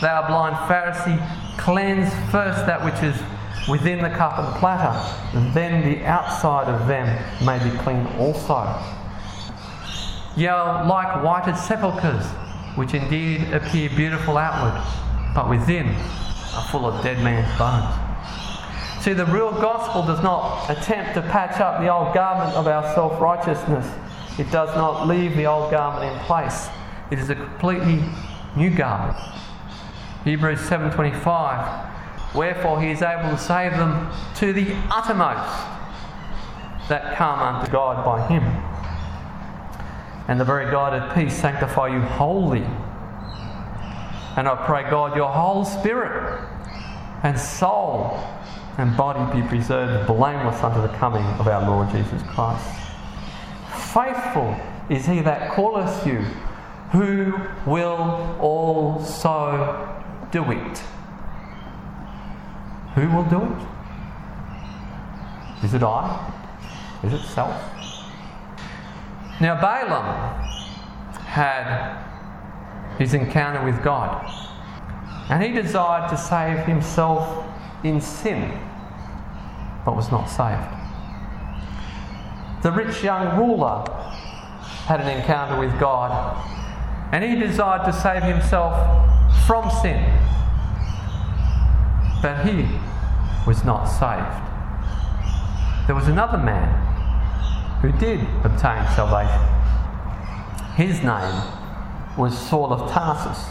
[0.00, 1.18] Thou blind Pharisee,
[1.58, 3.20] cleanse first that which is
[3.68, 4.94] within the cup and platter,
[5.52, 7.06] then the outside of them
[7.44, 8.80] may be clean also.
[10.36, 12.26] Ye are like whited sepulchres,
[12.76, 14.80] which indeed appear beautiful outward,
[15.34, 18.09] but within are full of dead man's bones.
[19.00, 22.82] See, the real gospel does not attempt to patch up the old garment of our
[22.94, 23.86] self righteousness.
[24.38, 26.68] It does not leave the old garment in place.
[27.10, 28.04] It is a completely
[28.56, 29.16] new garment.
[30.24, 31.86] Hebrews 7:25
[32.34, 35.66] Wherefore he is able to save them to the uttermost
[36.88, 38.44] that come unto God by him.
[40.28, 42.64] And the very God of peace sanctify you wholly.
[44.36, 46.40] And I pray, God, your whole spirit
[47.22, 48.20] and soul
[48.80, 52.66] and body be preserved blameless unto the coming of our Lord Jesus Christ.
[53.92, 54.56] Faithful
[54.88, 56.18] is he that calleth you,
[56.92, 57.34] who
[57.66, 60.78] will also do it.
[62.94, 63.66] Who will do it?
[65.64, 66.32] Is it I?
[67.04, 67.54] Is it self?
[69.40, 70.40] Now, Balaam
[71.26, 71.98] had
[72.98, 74.26] his encounter with God,
[75.28, 77.46] and he desired to save himself
[77.84, 78.58] in sin,
[79.84, 80.76] but was not saved.
[82.62, 83.84] The rich young ruler
[84.86, 86.10] had an encounter with God,
[87.12, 88.74] and he desired to save himself
[89.46, 90.04] from sin,
[92.22, 92.68] but he
[93.46, 94.46] was not saved.
[95.86, 96.68] There was another man
[97.80, 99.40] who did obtain salvation.
[100.76, 101.42] His name
[102.16, 103.44] was Saul of Tarsus.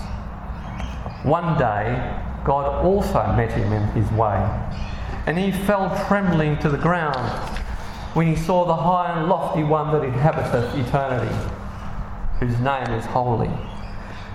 [1.23, 4.47] One day, God also met him in his way,
[5.26, 7.30] and he fell trembling to the ground
[8.13, 11.36] when he saw the high and lofty one that inhabiteth eternity,
[12.39, 13.52] whose name is holy,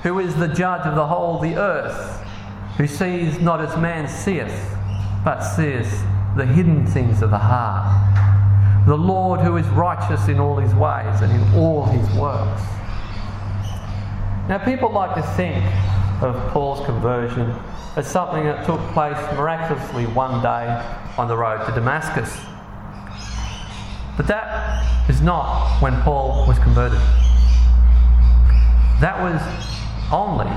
[0.03, 2.23] who is the judge of the whole of the earth,
[2.77, 4.77] who sees not as man seeth,
[5.25, 6.05] but seeth
[6.37, 8.87] the hidden things of the heart.
[8.87, 12.63] The Lord who is righteous in all his ways and in all his works.
[14.49, 15.65] Now, people like to think
[16.23, 17.51] of Paul's conversion
[17.97, 20.83] as something that took place miraculously one day
[21.17, 22.37] on the road to Damascus.
[24.17, 26.99] But that is not when Paul was converted.
[29.01, 29.41] That was
[30.13, 30.51] only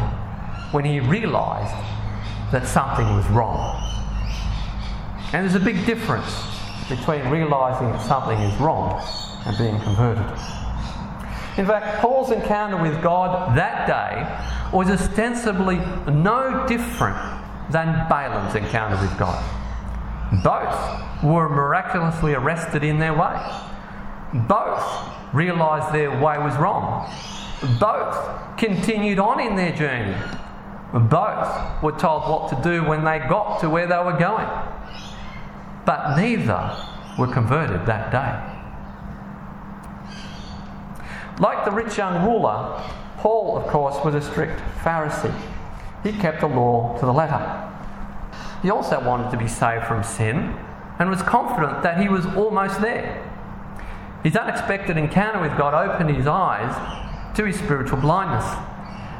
[0.71, 1.73] when he realized
[2.52, 3.84] that something was wrong.
[5.34, 6.45] And there's a big difference
[6.88, 9.04] between realizing that something is wrong
[9.45, 10.26] and being converted.
[11.58, 15.78] In fact, Paul's encounter with God that day was ostensibly
[16.12, 17.18] no different
[17.72, 19.44] than Balaam's encounter with God.
[20.44, 23.40] Both were miraculously arrested in their way.
[24.34, 24.84] Both
[25.34, 27.10] realised their way was wrong.
[27.80, 30.16] Both continued on in their journey.
[30.94, 34.48] Both were told what to do when they got to where they were going.
[35.86, 36.76] But neither
[37.18, 38.54] were converted that day.
[41.40, 42.82] Like the rich young ruler,
[43.18, 45.34] Paul, of course, was a strict Pharisee.
[46.04, 47.64] He kept the law to the letter.
[48.62, 50.56] He also wanted to be saved from sin
[51.00, 53.24] and was confident that he was almost there.
[54.24, 56.76] His unexpected encounter with God opened his eyes
[57.36, 58.46] to his spiritual blindness.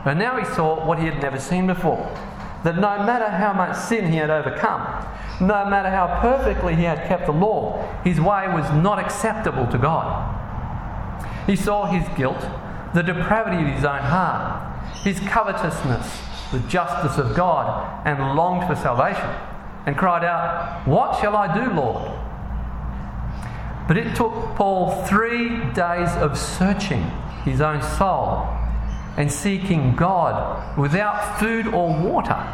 [0.06, 2.12] And now he saw what he had never seen before
[2.64, 4.82] that no matter how much sin he had overcome,
[5.39, 9.78] no matter how perfectly he had kept the law, his way was not acceptable to
[9.78, 10.34] God.
[11.45, 12.41] He saw his guilt,
[12.94, 16.22] the depravity of his own heart, his covetousness,
[16.52, 19.30] the justice of God, and longed for salvation,
[19.86, 22.12] and cried out, What shall I do, Lord?
[23.88, 27.04] But it took Paul three days of searching
[27.46, 28.48] his own soul
[29.16, 32.46] and seeking God without food or water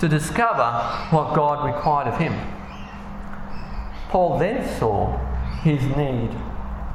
[0.00, 0.70] to discover
[1.10, 2.34] what God required of him.
[4.08, 5.16] Paul then saw
[5.62, 6.30] his need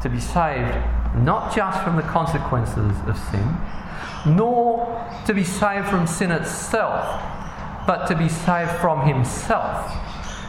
[0.02, 0.76] to be saved
[1.24, 3.58] not just from the consequences of sin,
[4.26, 7.22] nor to be saved from sin itself,
[7.86, 9.92] but to be saved from himself,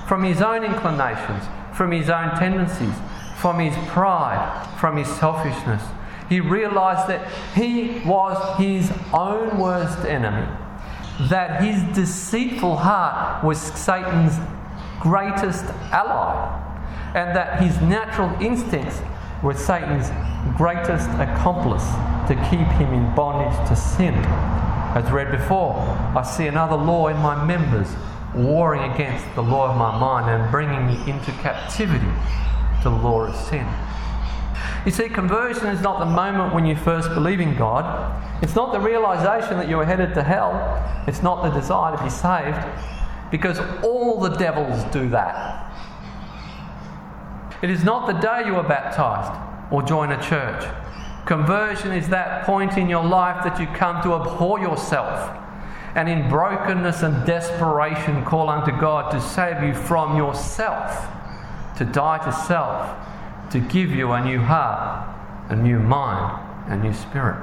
[0.08, 2.94] from his own inclinations, from his own tendencies,
[3.36, 5.82] from his pride, from his selfishness.
[6.28, 10.46] He realized that he was his own worst enemy,
[11.28, 14.38] that his deceitful heart was Satan's
[15.00, 16.62] greatest ally,
[17.14, 19.00] and that his natural instincts
[19.43, 20.09] were Satan's
[20.57, 21.84] greatest accomplice
[22.28, 24.14] to keep him in bondage to sin.
[24.95, 25.74] As read before,
[26.16, 27.89] I see another law in my members,
[28.34, 32.12] warring against the law of my mind and bringing me into captivity
[32.82, 33.66] to the law of sin.
[34.84, 37.84] You see, conversion is not the moment when you first believe in God.
[38.43, 40.55] It's not the realization that you are headed to hell.
[41.07, 42.64] It's not the desire to be saved,
[43.30, 45.65] because all the devils do that.
[47.62, 49.32] It is not the day you are baptized
[49.72, 50.64] or join a church.
[51.24, 55.36] Conversion is that point in your life that you come to abhor yourself
[55.96, 61.07] and in brokenness and desperation call unto God to save you from yourself,
[61.78, 62.94] to die to self,
[63.50, 65.09] to give you a new heart,
[65.48, 67.42] a new mind, a new spirit.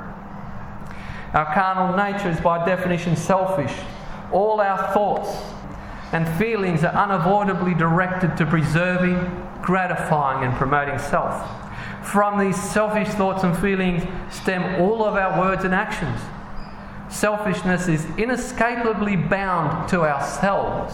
[1.34, 3.74] Our carnal nature is by definition selfish.
[4.32, 5.36] All our thoughts
[6.11, 9.18] and feelings are unavoidably directed to preserving,
[9.64, 11.49] gratifying, and promoting self.
[12.05, 16.20] From these selfish thoughts and feelings stem all of our words and actions.
[17.09, 20.93] Selfishness is inescapably bound to ourselves.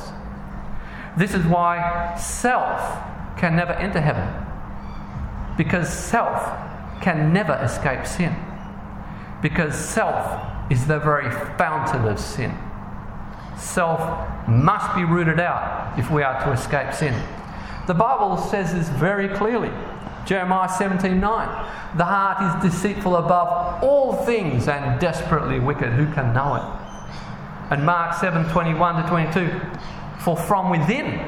[1.17, 2.79] This is why self
[3.37, 4.27] can never enter heaven,
[5.57, 6.41] because self
[7.01, 8.35] can never escape sin,
[9.41, 12.55] because self is the very fountain of sin.
[13.57, 13.99] Self
[14.47, 17.13] must be rooted out if we are to escape sin.
[17.87, 19.71] The Bible says this very clearly.
[20.25, 21.97] Jeremiah 17 9.
[21.97, 25.89] The heart is deceitful above all things and desperately wicked.
[25.93, 27.73] Who can know it?
[27.73, 29.61] And Mark 7 21 to 22.
[30.19, 31.19] For from within,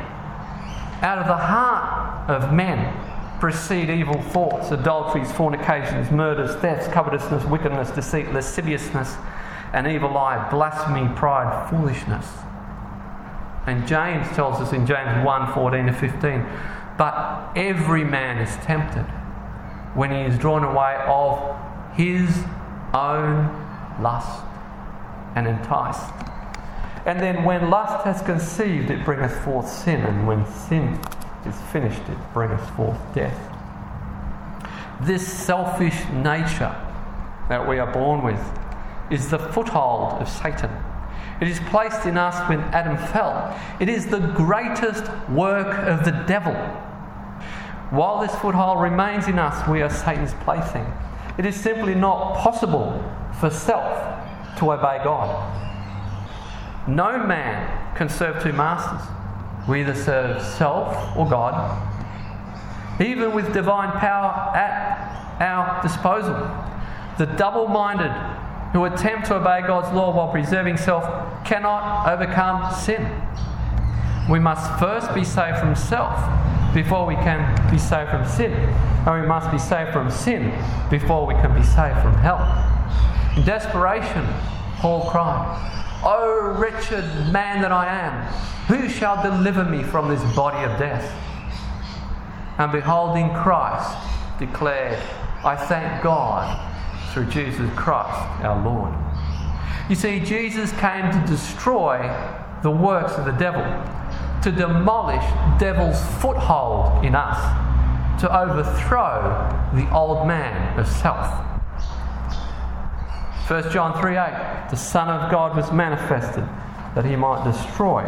[1.01, 2.95] out of the heart of men,
[3.39, 9.15] proceed evil thoughts, adulteries, fornications, murders, thefts, covetousness, wickedness, deceit, lasciviousness,
[9.73, 12.27] an evil eye, blasphemy, pride, foolishness.
[13.68, 16.45] And James tells us in James 1 14 to 15
[17.01, 19.05] but every man is tempted
[19.95, 21.57] when he is drawn away of
[21.95, 22.43] his
[22.93, 23.49] own
[23.99, 24.43] lust
[25.36, 26.14] and enticed.
[27.07, 30.99] And then when lust has conceived, it bringeth forth sin, and when sin
[31.47, 33.51] is finished, it bringeth forth death.
[35.01, 36.76] This selfish nature
[37.49, 38.59] that we are born with
[39.09, 40.70] is the foothold of Satan.
[41.41, 43.59] It is placed in us when Adam fell.
[43.79, 46.53] It is the greatest work of the devil
[47.91, 50.85] while this foothold remains in us, we are Satan's plaything.
[51.37, 53.03] It is simply not possible
[53.39, 55.27] for self to obey God.
[56.87, 59.05] No man can serve two masters.
[59.67, 61.85] We either serve self or God.
[63.01, 66.35] Even with divine power at our disposal,
[67.17, 68.11] the double minded
[68.74, 71.03] who attempt to obey God's law while preserving self
[71.45, 73.05] cannot overcome sin.
[74.30, 76.15] We must first be saved from self
[76.74, 78.53] before we can be saved from sin.
[78.53, 80.53] And we must be saved from sin
[80.89, 82.39] before we can be saved from hell.
[83.36, 84.26] In desperation,
[84.78, 88.26] Paul cried, O wretched man that I am,
[88.67, 91.11] who shall deliver me from this body of death?
[92.57, 93.97] And beholding Christ,
[94.39, 94.99] declared,
[95.43, 96.70] I thank God
[97.12, 98.93] through Jesus Christ our Lord.
[99.89, 101.99] You see, Jesus came to destroy
[102.64, 103.64] the works of the devil
[104.41, 105.24] to demolish
[105.59, 107.39] devil's foothold in us,
[108.20, 111.47] to overthrow the old man of self.
[113.47, 116.47] 1 John 3 8, the Son of God was manifested
[116.95, 118.03] that he might destroy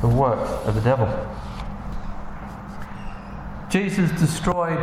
[0.00, 1.06] the works of the devil.
[3.68, 4.78] Jesus destroyed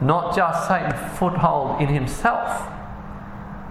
[0.00, 2.70] not just Satan's foothold in himself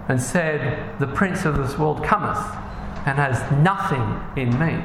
[0.08, 2.38] and said, The prince of this world cometh
[3.06, 4.84] and has nothing in me.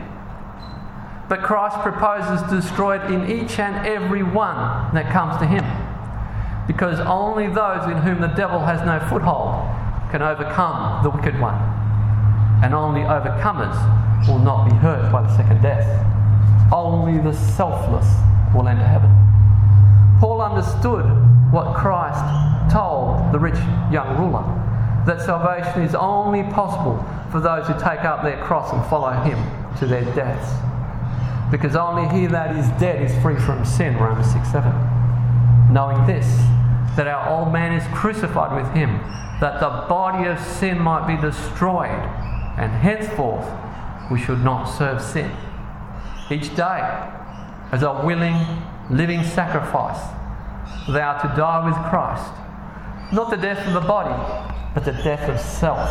[1.28, 5.64] But Christ proposes to destroy it in each and every one that comes to him.
[6.66, 9.64] Because only those in whom the devil has no foothold
[10.10, 11.54] can overcome the wicked one.
[12.62, 13.76] And only overcomers
[14.26, 15.86] will not be hurt by the second death.
[16.72, 18.06] Only the selfless
[18.54, 19.10] will enter heaven.
[20.20, 21.04] Paul understood
[21.52, 23.58] what Christ told the rich
[23.92, 24.67] young ruler
[25.08, 29.38] that salvation is only possible for those who take up their cross and follow him
[29.78, 30.68] to their deaths
[31.50, 34.70] because only he that is dead is free from sin, Romans 6 7.
[35.72, 36.26] Knowing this,
[36.96, 38.98] that our old man is crucified with him,
[39.40, 41.88] that the body of sin might be destroyed,
[42.58, 43.46] and henceforth
[44.10, 45.30] we should not serve sin.
[46.30, 46.80] Each day,
[47.72, 48.36] as a willing,
[48.90, 50.00] living sacrifice,
[50.88, 52.32] they are to die with Christ.
[53.12, 55.90] Not the death of the body, but the death of self.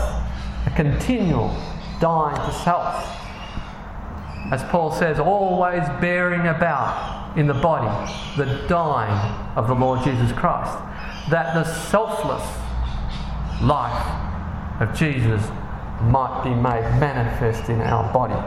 [0.66, 1.50] A continual
[2.00, 3.06] dying to self.
[4.50, 7.86] As Paul says, always bearing about in the body
[8.38, 10.72] the dying of the Lord Jesus Christ,
[11.30, 12.48] that the selfless
[13.62, 15.46] life of Jesus
[16.04, 18.42] might be made manifest in our body.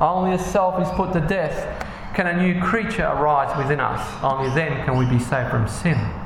[0.00, 4.22] Only as self is put to death can a new creature arise within us.
[4.22, 6.21] Only then can we be saved from sin.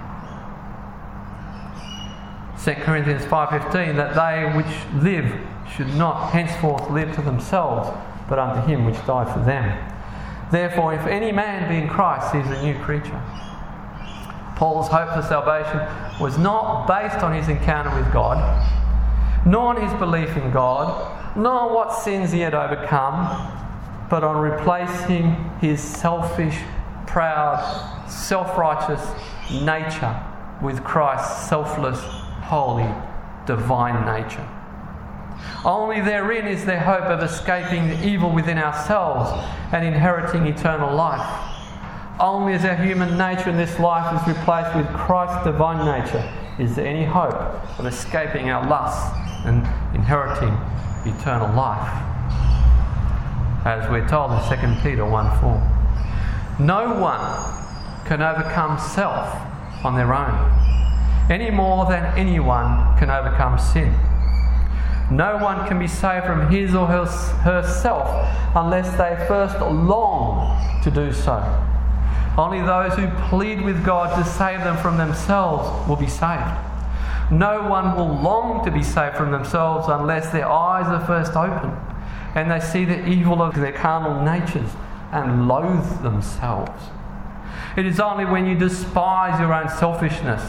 [2.66, 4.66] 2 Corinthians 5:15 that they which
[5.00, 5.32] live
[5.76, 7.88] should not henceforth live to themselves
[8.28, 9.78] but unto him which died for them.
[10.50, 13.20] Therefore if any man be in Christ he is a new creature.
[14.56, 15.80] Paul's hope for salvation
[16.20, 18.36] was not based on his encounter with God,
[19.46, 23.48] nor on his belief in God, nor on what sins he had overcome,
[24.10, 26.58] but on replacing his selfish,
[27.06, 27.60] proud,
[28.08, 29.08] self righteous
[29.52, 30.20] nature
[30.60, 32.88] with Christ's selfless, holy,
[33.46, 34.46] divine nature.
[35.64, 39.30] Only therein is there hope of escaping the evil within ourselves
[39.72, 41.26] and inheriting eternal life.
[42.18, 46.74] Only as our human nature in this life is replaced with Christ's divine nature is
[46.74, 47.34] there any hope
[47.78, 49.58] of escaping our lusts and
[49.94, 50.54] inheriting
[51.04, 52.02] eternal life
[53.66, 56.56] as we're told in 2 Peter 1 4.
[56.60, 59.28] No one can overcome self
[59.84, 60.32] on their own,
[61.30, 63.94] any more than anyone can overcome sin.
[65.10, 68.08] No one can be saved from his or her, herself
[68.56, 71.38] unless they first long to do so.
[72.36, 76.44] Only those who plead with God to save them from themselves will be saved.
[77.30, 81.76] No one will long to be saved from themselves unless their eyes are first opened
[82.34, 84.70] and they see the evil of their carnal natures
[85.10, 86.82] and loathe themselves.
[87.76, 90.42] It is only when you despise your own selfishness,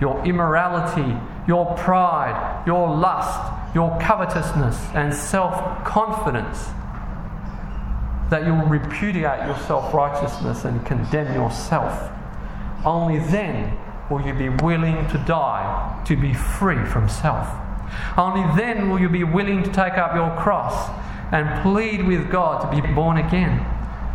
[0.00, 6.68] your immorality, your pride, your lust, your covetousness, and self confidence
[8.30, 12.10] that you'll repudiate your self righteousness and condemn yourself.
[12.84, 13.76] Only then
[14.10, 17.48] will you be willing to die to be free from self.
[18.16, 20.90] Only then will you be willing to take up your cross
[21.32, 23.64] and plead with God to be born again,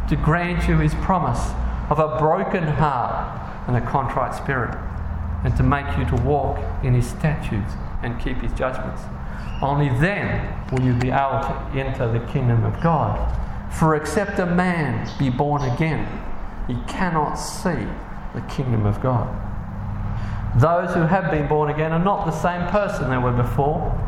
[0.09, 1.51] to grant you his promise
[1.89, 4.77] of a broken heart and a contrite spirit,
[5.43, 9.01] and to make you to walk in his statutes and keep his judgments.
[9.61, 13.39] Only then will you be able to enter the kingdom of God.
[13.71, 16.07] For except a man be born again,
[16.67, 17.87] he cannot see
[18.33, 19.27] the kingdom of God.
[20.59, 23.99] Those who have been born again are not the same person they were before.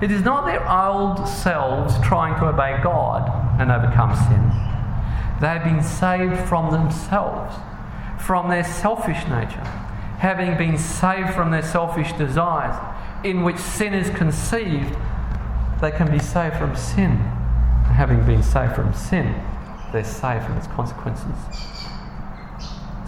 [0.00, 3.28] It is not their old selves trying to obey God
[3.60, 4.50] and overcome sin.
[5.40, 7.54] They have been saved from themselves,
[8.18, 9.66] from their selfish nature,
[10.20, 12.76] having been saved from their selfish desires,
[13.24, 14.94] in which sin is conceived,
[15.80, 17.16] they can be saved from sin.
[17.96, 19.34] Having been saved from sin,
[19.92, 21.34] they're saved from its consequences.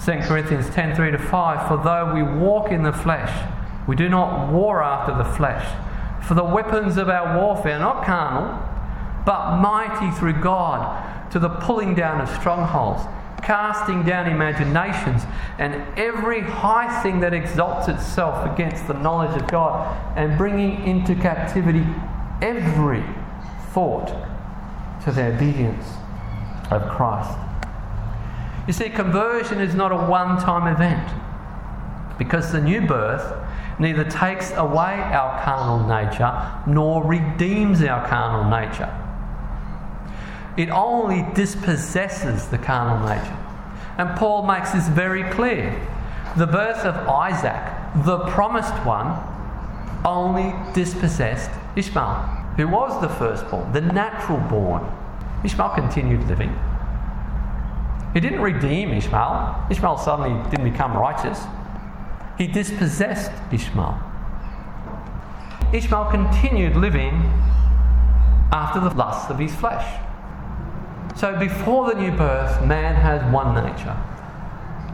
[0.07, 3.47] 2 Corinthians 10 3 to 5 For though we walk in the flesh,
[3.87, 5.65] we do not war after the flesh.
[6.27, 8.59] For the weapons of our warfare are not carnal,
[9.27, 13.03] but mighty through God to the pulling down of strongholds,
[13.43, 15.25] casting down imaginations
[15.59, 21.15] and every high thing that exalts itself against the knowledge of God, and bringing into
[21.15, 21.85] captivity
[22.41, 23.05] every
[23.71, 24.09] thought
[25.05, 25.87] to the obedience
[26.71, 27.37] of Christ.
[28.67, 31.09] You see, conversion is not a one time event
[32.19, 33.35] because the new birth
[33.79, 39.02] neither takes away our carnal nature nor redeems our carnal nature.
[40.57, 43.37] It only dispossesses the carnal nature.
[43.99, 45.81] And Paul makes this very clear.
[46.37, 49.19] The birth of Isaac, the promised one,
[50.05, 52.15] only dispossessed Ishmael,
[52.57, 54.85] who was the firstborn, the natural born.
[55.45, 56.57] Ishmael continued living.
[58.15, 59.67] He didn't redeem Ishmael.
[59.71, 61.41] Ishmael suddenly didn't become righteous.
[62.37, 63.99] He dispossessed Ishmael.
[65.73, 67.13] Ishmael continued living
[68.53, 69.87] after the lusts of his flesh.
[71.17, 73.97] So before the new birth, man has one nature.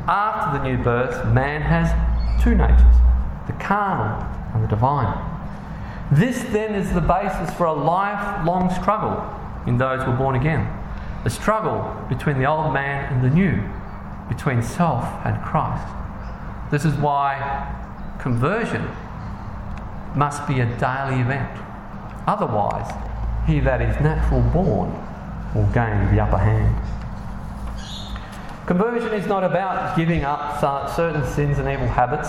[0.08, 1.92] After the new birth, man has
[2.42, 2.96] two natures
[3.46, 5.16] the carnal and the divine.
[6.12, 9.24] This then is the basis for a lifelong struggle
[9.66, 10.68] in those who are born again.
[11.24, 13.62] The struggle between the old man and the new,
[14.28, 15.86] between self and Christ.
[16.70, 17.74] This is why
[18.20, 18.86] conversion
[20.14, 21.58] must be a daily event.
[22.26, 22.92] Otherwise,
[23.46, 25.07] he that is natural born
[25.54, 26.74] will gain the upper hand.
[28.66, 30.60] Conversion is not about giving up
[30.94, 32.28] certain sins and evil habits.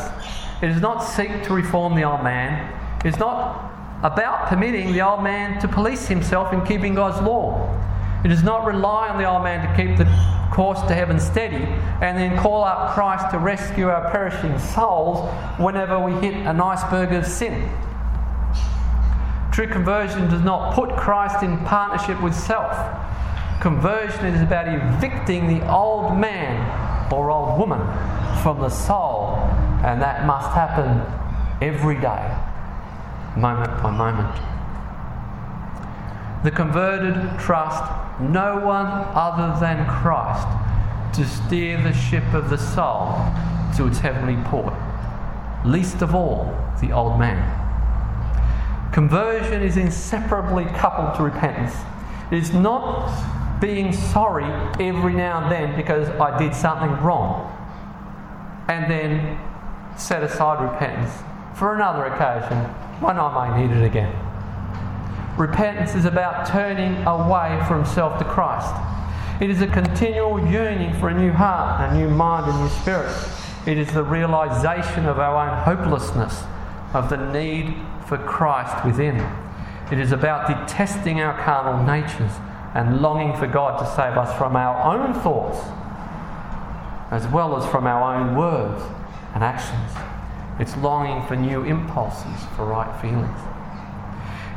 [0.61, 2.73] It does not seek to reform the old man.
[3.03, 3.71] It is not
[4.03, 7.75] about permitting the old man to police himself in keeping God's law.
[8.23, 10.05] It does not rely on the old man to keep the
[10.53, 11.63] course to heaven steady
[12.01, 17.11] and then call up Christ to rescue our perishing souls whenever we hit an iceberg
[17.13, 17.69] of sin.
[19.59, 22.71] True conversion does not put Christ in partnership with self.
[23.59, 27.81] Conversion is about evicting the old man or old woman
[28.41, 29.35] from the soul,
[29.83, 31.01] and that must happen
[31.61, 32.37] every day,
[33.35, 34.33] moment by moment.
[36.45, 37.83] The converted trust
[38.21, 40.47] no one other than Christ
[41.17, 43.13] to steer the ship of the soul
[43.75, 44.73] to its heavenly port,
[45.65, 47.58] least of all the old man.
[48.91, 51.75] Conversion is inseparably coupled to repentance.
[52.31, 54.45] It is not being sorry
[54.79, 57.55] every now and then because I did something wrong
[58.67, 59.39] and then
[59.97, 61.11] set aside repentance
[61.55, 62.57] for another occasion
[63.01, 64.15] when I may need it again.
[65.37, 68.73] Repentance is about turning away from self to Christ.
[69.41, 73.15] It is a continual yearning for a new heart, a new mind, a new spirit.
[73.65, 76.43] It is the realization of our own hopelessness,
[76.93, 77.75] of the need
[78.09, 79.17] for Christ within.
[79.91, 82.31] It is about detesting our carnal natures
[82.73, 85.59] and longing for God to save us from our own thoughts
[87.11, 88.83] as well as from our own words
[89.33, 89.91] and actions.
[90.59, 93.39] It's longing for new impulses, for right feelings.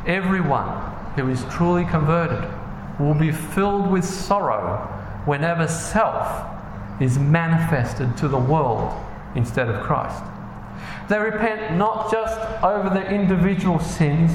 [0.06, 0.68] Everyone
[1.14, 2.50] who is truly converted
[2.98, 4.78] will be filled with sorrow
[5.24, 6.44] whenever self
[7.00, 8.92] is manifested to the world
[9.34, 10.22] instead of Christ.
[11.08, 14.32] They repent not just over their individual sins,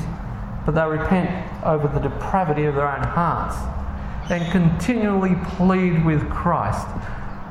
[0.65, 1.29] but they repent
[1.63, 3.55] over the depravity of their own hearts
[4.29, 6.85] and continually plead with Christ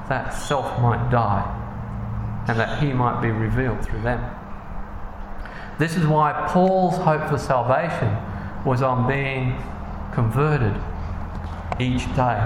[0.09, 1.65] that self might die
[2.49, 4.23] and that he might be revealed through them.
[5.79, 8.17] This is why Paul's hope for salvation
[8.65, 9.57] was on being
[10.13, 10.75] converted
[11.81, 12.41] each day,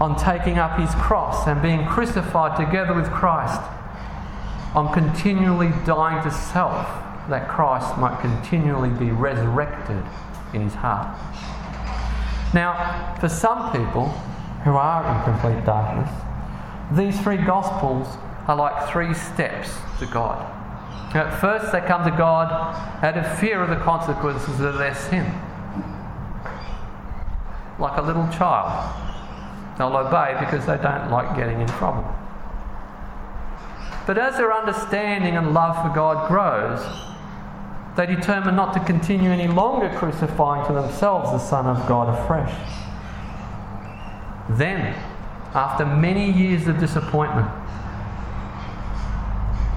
[0.00, 3.60] on taking up his cross and being crucified together with Christ
[4.74, 6.86] on continually dying to self
[7.28, 10.02] that Christ might continually be resurrected
[10.52, 11.16] in his heart.
[12.52, 14.08] Now, for some people
[14.64, 16.10] who are in complete darkness,
[16.92, 18.06] these three Gospels
[18.46, 19.70] are like three steps
[20.00, 20.50] to God.
[21.14, 22.50] At first, they come to God
[23.02, 25.24] out of fear of the consequences of their sin.
[27.78, 28.92] Like a little child,
[29.78, 32.04] they'll obey because they don't like getting in trouble.
[34.06, 36.80] But as their understanding and love for God grows,
[37.96, 42.52] they determine not to continue any longer crucifying to themselves the Son of God afresh.
[44.50, 44.94] Then,
[45.54, 47.48] after many years of disappointment,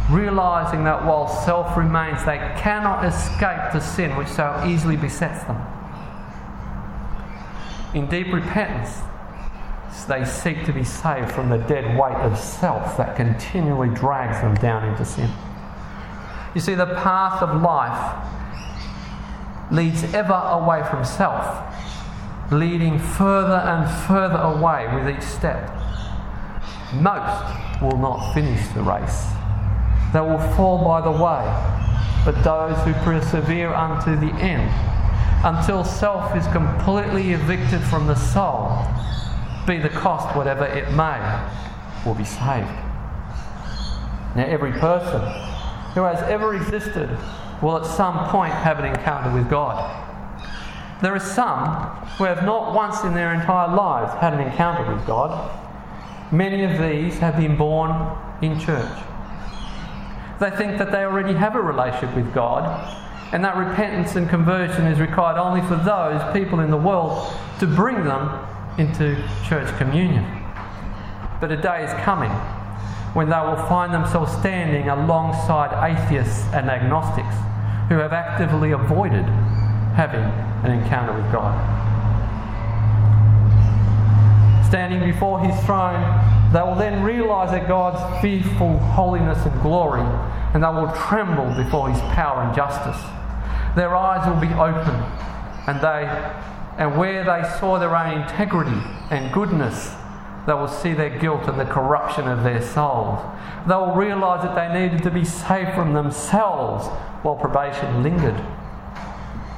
[0.09, 5.61] realizing that while self remains, they cannot escape the sin which so easily besets them.
[7.93, 9.01] In deep repentance,
[10.05, 14.55] they seek to be saved from the dead weight of self that continually drags them
[14.55, 15.29] down into sin.
[16.53, 18.33] You see, the path of life
[19.71, 21.63] leads ever away from self,
[22.51, 25.69] leading further and further away with each step.
[26.93, 29.27] Most will not finish the race,
[30.13, 31.43] they will fall by the way,
[32.23, 34.71] but those who persevere unto the end,
[35.43, 38.85] until self is completely evicted from the soul
[39.67, 41.49] be the cost whatever it may,
[42.05, 42.67] will be saved.
[44.35, 45.21] Now, every person
[45.93, 47.09] who has ever existed
[47.61, 50.05] will at some point have an encounter with God.
[51.01, 51.65] There are some
[52.17, 55.59] who have not once in their entire lives had an encounter with God.
[56.31, 59.03] Many of these have been born in church.
[60.39, 64.85] They think that they already have a relationship with God and that repentance and conversion
[64.85, 68.29] is required only for those people in the world to bring them
[68.77, 69.15] into
[69.47, 70.25] church communion.
[71.39, 72.31] But a day is coming
[73.13, 77.35] when they will find themselves standing alongside atheists and agnostics
[77.89, 79.25] who have actively avoided
[79.95, 80.21] having
[80.63, 81.55] an encounter with God.
[84.67, 86.03] Standing before his throne,
[86.53, 90.01] they will then realize that God's fearful holiness and glory,
[90.53, 93.01] and they will tremble before his power and justice.
[93.75, 94.95] Their eyes will be open,
[95.67, 96.05] and they
[96.77, 99.91] and where they saw their own integrity and goodness,
[100.45, 103.19] they will see their guilt and the corruption of their souls.
[103.67, 106.87] They will realize that they needed to be saved from themselves
[107.23, 108.41] while probation lingered.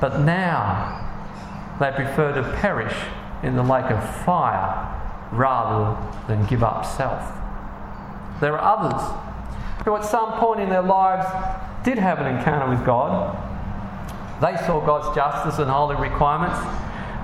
[0.02, 0.96] but now
[1.80, 2.96] they prefer to perish
[3.44, 4.96] in the lake of fire
[5.32, 5.98] rather
[6.28, 7.22] than give up self.
[8.42, 9.02] There are others
[9.86, 11.28] who, at some point in their lives,
[11.84, 13.36] did have an encounter with God.
[14.42, 16.58] They saw God's justice and holy requirements.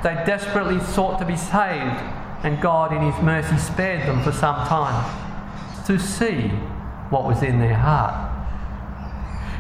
[0.06, 2.00] They desperately sought to be saved,
[2.44, 5.04] and God, in His mercy, spared them for some time
[5.88, 6.50] to see
[7.10, 8.14] what was in their heart.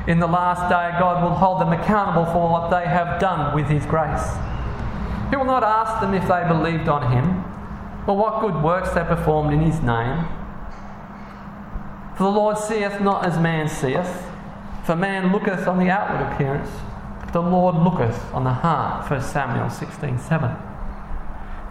[0.08, 3.66] In the last day, God will hold them accountable for what they have done with
[3.66, 4.34] His grace.
[5.32, 7.43] He will not ask them if they believed on Him
[8.08, 10.28] or what good works they performed in His name.
[12.18, 14.28] For the Lord seeth not as man seeth,
[14.84, 16.70] for man looketh on the outward appearance,
[17.36, 19.12] the Lord looketh on the heart.
[19.12, 20.56] 1 Samuel 16 7.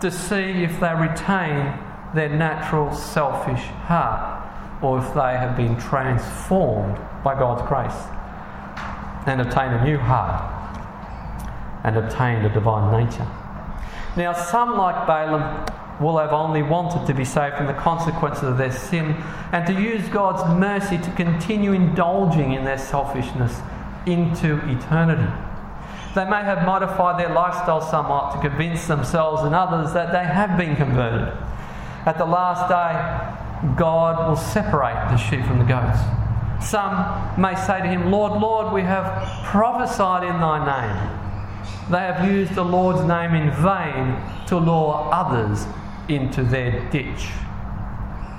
[0.02, 1.78] To see if they retain
[2.14, 4.46] their natural selfish heart
[4.82, 7.96] or if they have been transformed by God's grace
[9.26, 10.52] and obtain a new heart
[11.82, 13.26] and obtain a divine nature.
[14.18, 15.64] Now, some, like Balaam,
[15.98, 19.12] will have only wanted to be saved from the consequences of their sin
[19.50, 23.62] and to use God's mercy to continue indulging in their selfishness
[24.04, 25.32] into eternity.
[26.14, 30.56] They may have modified their lifestyle somewhat to convince themselves and others that they have
[30.56, 31.36] been converted.
[32.06, 35.98] At the last day, God will separate the sheep from the goats.
[36.64, 41.20] Some may say to him, Lord, Lord, we have prophesied in thy name.
[41.90, 45.66] They have used the Lord's name in vain to lure others
[46.08, 47.28] into their ditch.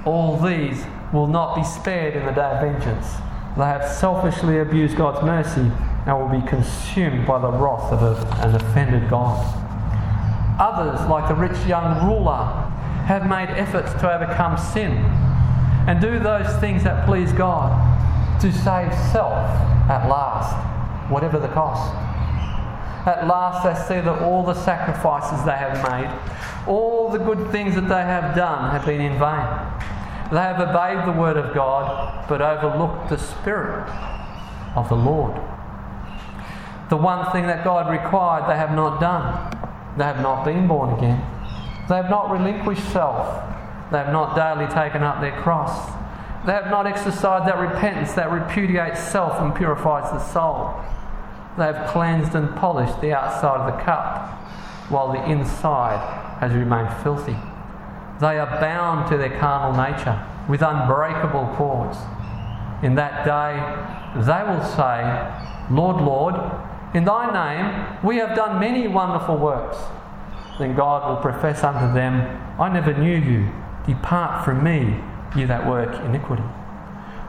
[0.06, 3.16] All these will not be spared in the day of vengeance.
[3.58, 5.72] They have selfishly abused God's mercy
[6.06, 8.02] and will be consumed by the wrath of
[8.44, 9.62] an offended God.
[10.60, 12.46] Others, like the rich young ruler,
[13.06, 14.92] have made efforts to overcome sin
[15.88, 17.72] and do those things that please God
[18.42, 19.34] to save self
[19.90, 20.54] at last,
[21.10, 21.94] whatever the cost.
[23.08, 26.12] At last, they see that all the sacrifices they have made,
[26.68, 29.95] all the good things that they have done, have been in vain.
[30.32, 33.88] They have obeyed the word of God, but overlooked the Spirit
[34.76, 35.36] of the Lord.
[36.90, 39.52] The one thing that God required, they have not done.
[39.98, 41.20] They have not been born again.
[41.88, 43.44] They have not relinquished self.
[43.92, 45.92] They have not daily taken up their cross.
[46.46, 50.74] They have not exercised that repentance that repudiates self and purifies the soul.
[51.58, 54.30] They have cleansed and polished the outside of the cup,
[54.90, 56.00] while the inside
[56.40, 57.36] has remained filthy.
[58.20, 61.98] They are bound to their carnal nature with unbreakable cords.
[62.84, 63.58] In that day,
[64.22, 66.36] they will say, Lord, Lord,
[66.94, 69.78] in thy name we have done many wonderful works.
[70.60, 72.22] Then God will profess unto them,
[72.60, 73.52] I never knew you.
[73.86, 75.02] Depart from me,
[75.36, 76.44] you that work iniquity.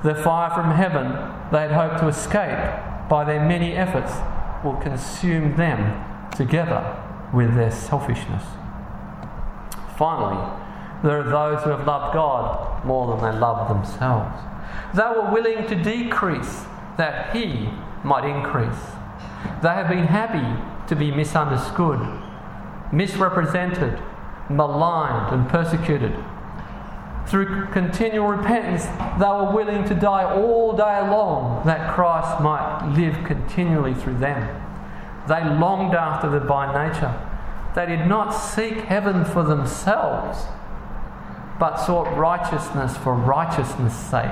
[0.05, 1.12] The fire from heaven
[1.51, 4.12] they had hoped to escape by their many efforts
[4.64, 6.97] will consume them together
[7.32, 8.45] with their selfishness.
[9.97, 10.65] Finally,
[11.07, 14.36] there are those who have loved God more than they love themselves.
[14.94, 16.64] They were willing to decrease
[16.96, 17.68] that He
[18.04, 18.82] might increase.
[19.62, 22.00] They have been happy to be misunderstood,
[22.92, 23.98] misrepresented,
[24.48, 26.14] maligned, and persecuted
[27.26, 28.84] through continual repentance,
[29.18, 34.62] they were willing to die all day long that Christ might live continually through them.
[35.26, 37.12] They longed after the divine nature.
[37.74, 40.44] They did not seek heaven for themselves,
[41.59, 44.30] but sought righteousness for righteousness' sake.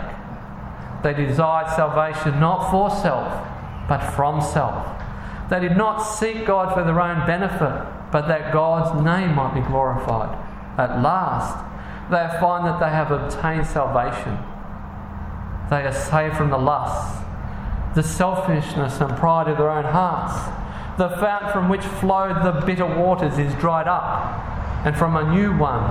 [1.03, 3.47] They desired salvation not for self,
[3.89, 5.03] but from self.
[5.51, 9.61] They did not seek God for their own benefit, but that God's name might be
[9.61, 10.39] glorified.
[10.79, 11.63] At last,
[12.11, 14.39] they find that they have obtained salvation.
[15.71, 17.23] They are saved from the lusts,
[17.95, 20.35] the selfishness and pride of their own hearts.
[20.99, 25.57] The fountain from which flowed the bitter waters is dried up, and from a new
[25.57, 25.83] one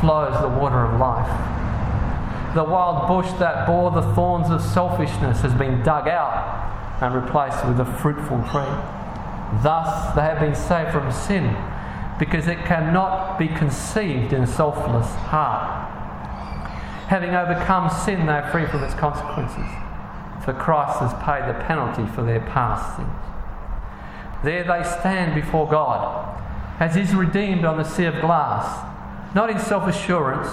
[0.00, 2.54] flows the water of life.
[2.54, 7.66] The wild bush that bore the thorns of selfishness has been dug out and replaced
[7.66, 8.74] with a fruitful tree.
[9.62, 11.56] Thus, they have been saved from sin
[12.18, 15.86] because it cannot be conceived in a selfless heart.
[17.08, 19.66] Having overcome sin, they are free from its consequences,
[20.44, 23.08] for Christ has paid the penalty for their past sins.
[24.44, 26.38] There they stand before God
[26.78, 28.86] as is redeemed on the sea of glass,
[29.34, 30.48] not in self assurance,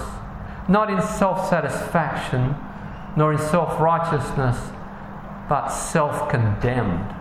[0.68, 2.56] not in self satisfaction,
[3.16, 4.58] nor in self righteousness,
[5.48, 7.14] but self condemned,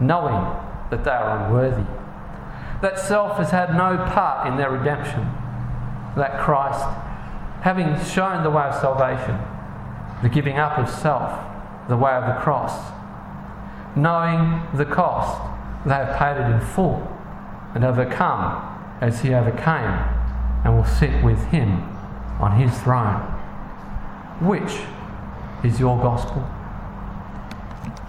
[0.00, 0.56] knowing
[0.90, 1.84] that they are unworthy
[2.84, 5.22] that self has had no part in their redemption.
[6.16, 6.84] That Christ,
[7.62, 9.38] having shown the way of salvation,
[10.22, 11.32] the giving up of self,
[11.88, 12.92] the way of the cross,
[13.96, 15.40] knowing the cost,
[15.86, 17.10] they have paid it in full
[17.74, 18.70] and overcome
[19.00, 19.98] as he overcame
[20.64, 21.82] and will sit with him
[22.40, 23.20] on his throne.
[24.40, 24.80] Which
[25.64, 26.48] is your gospel?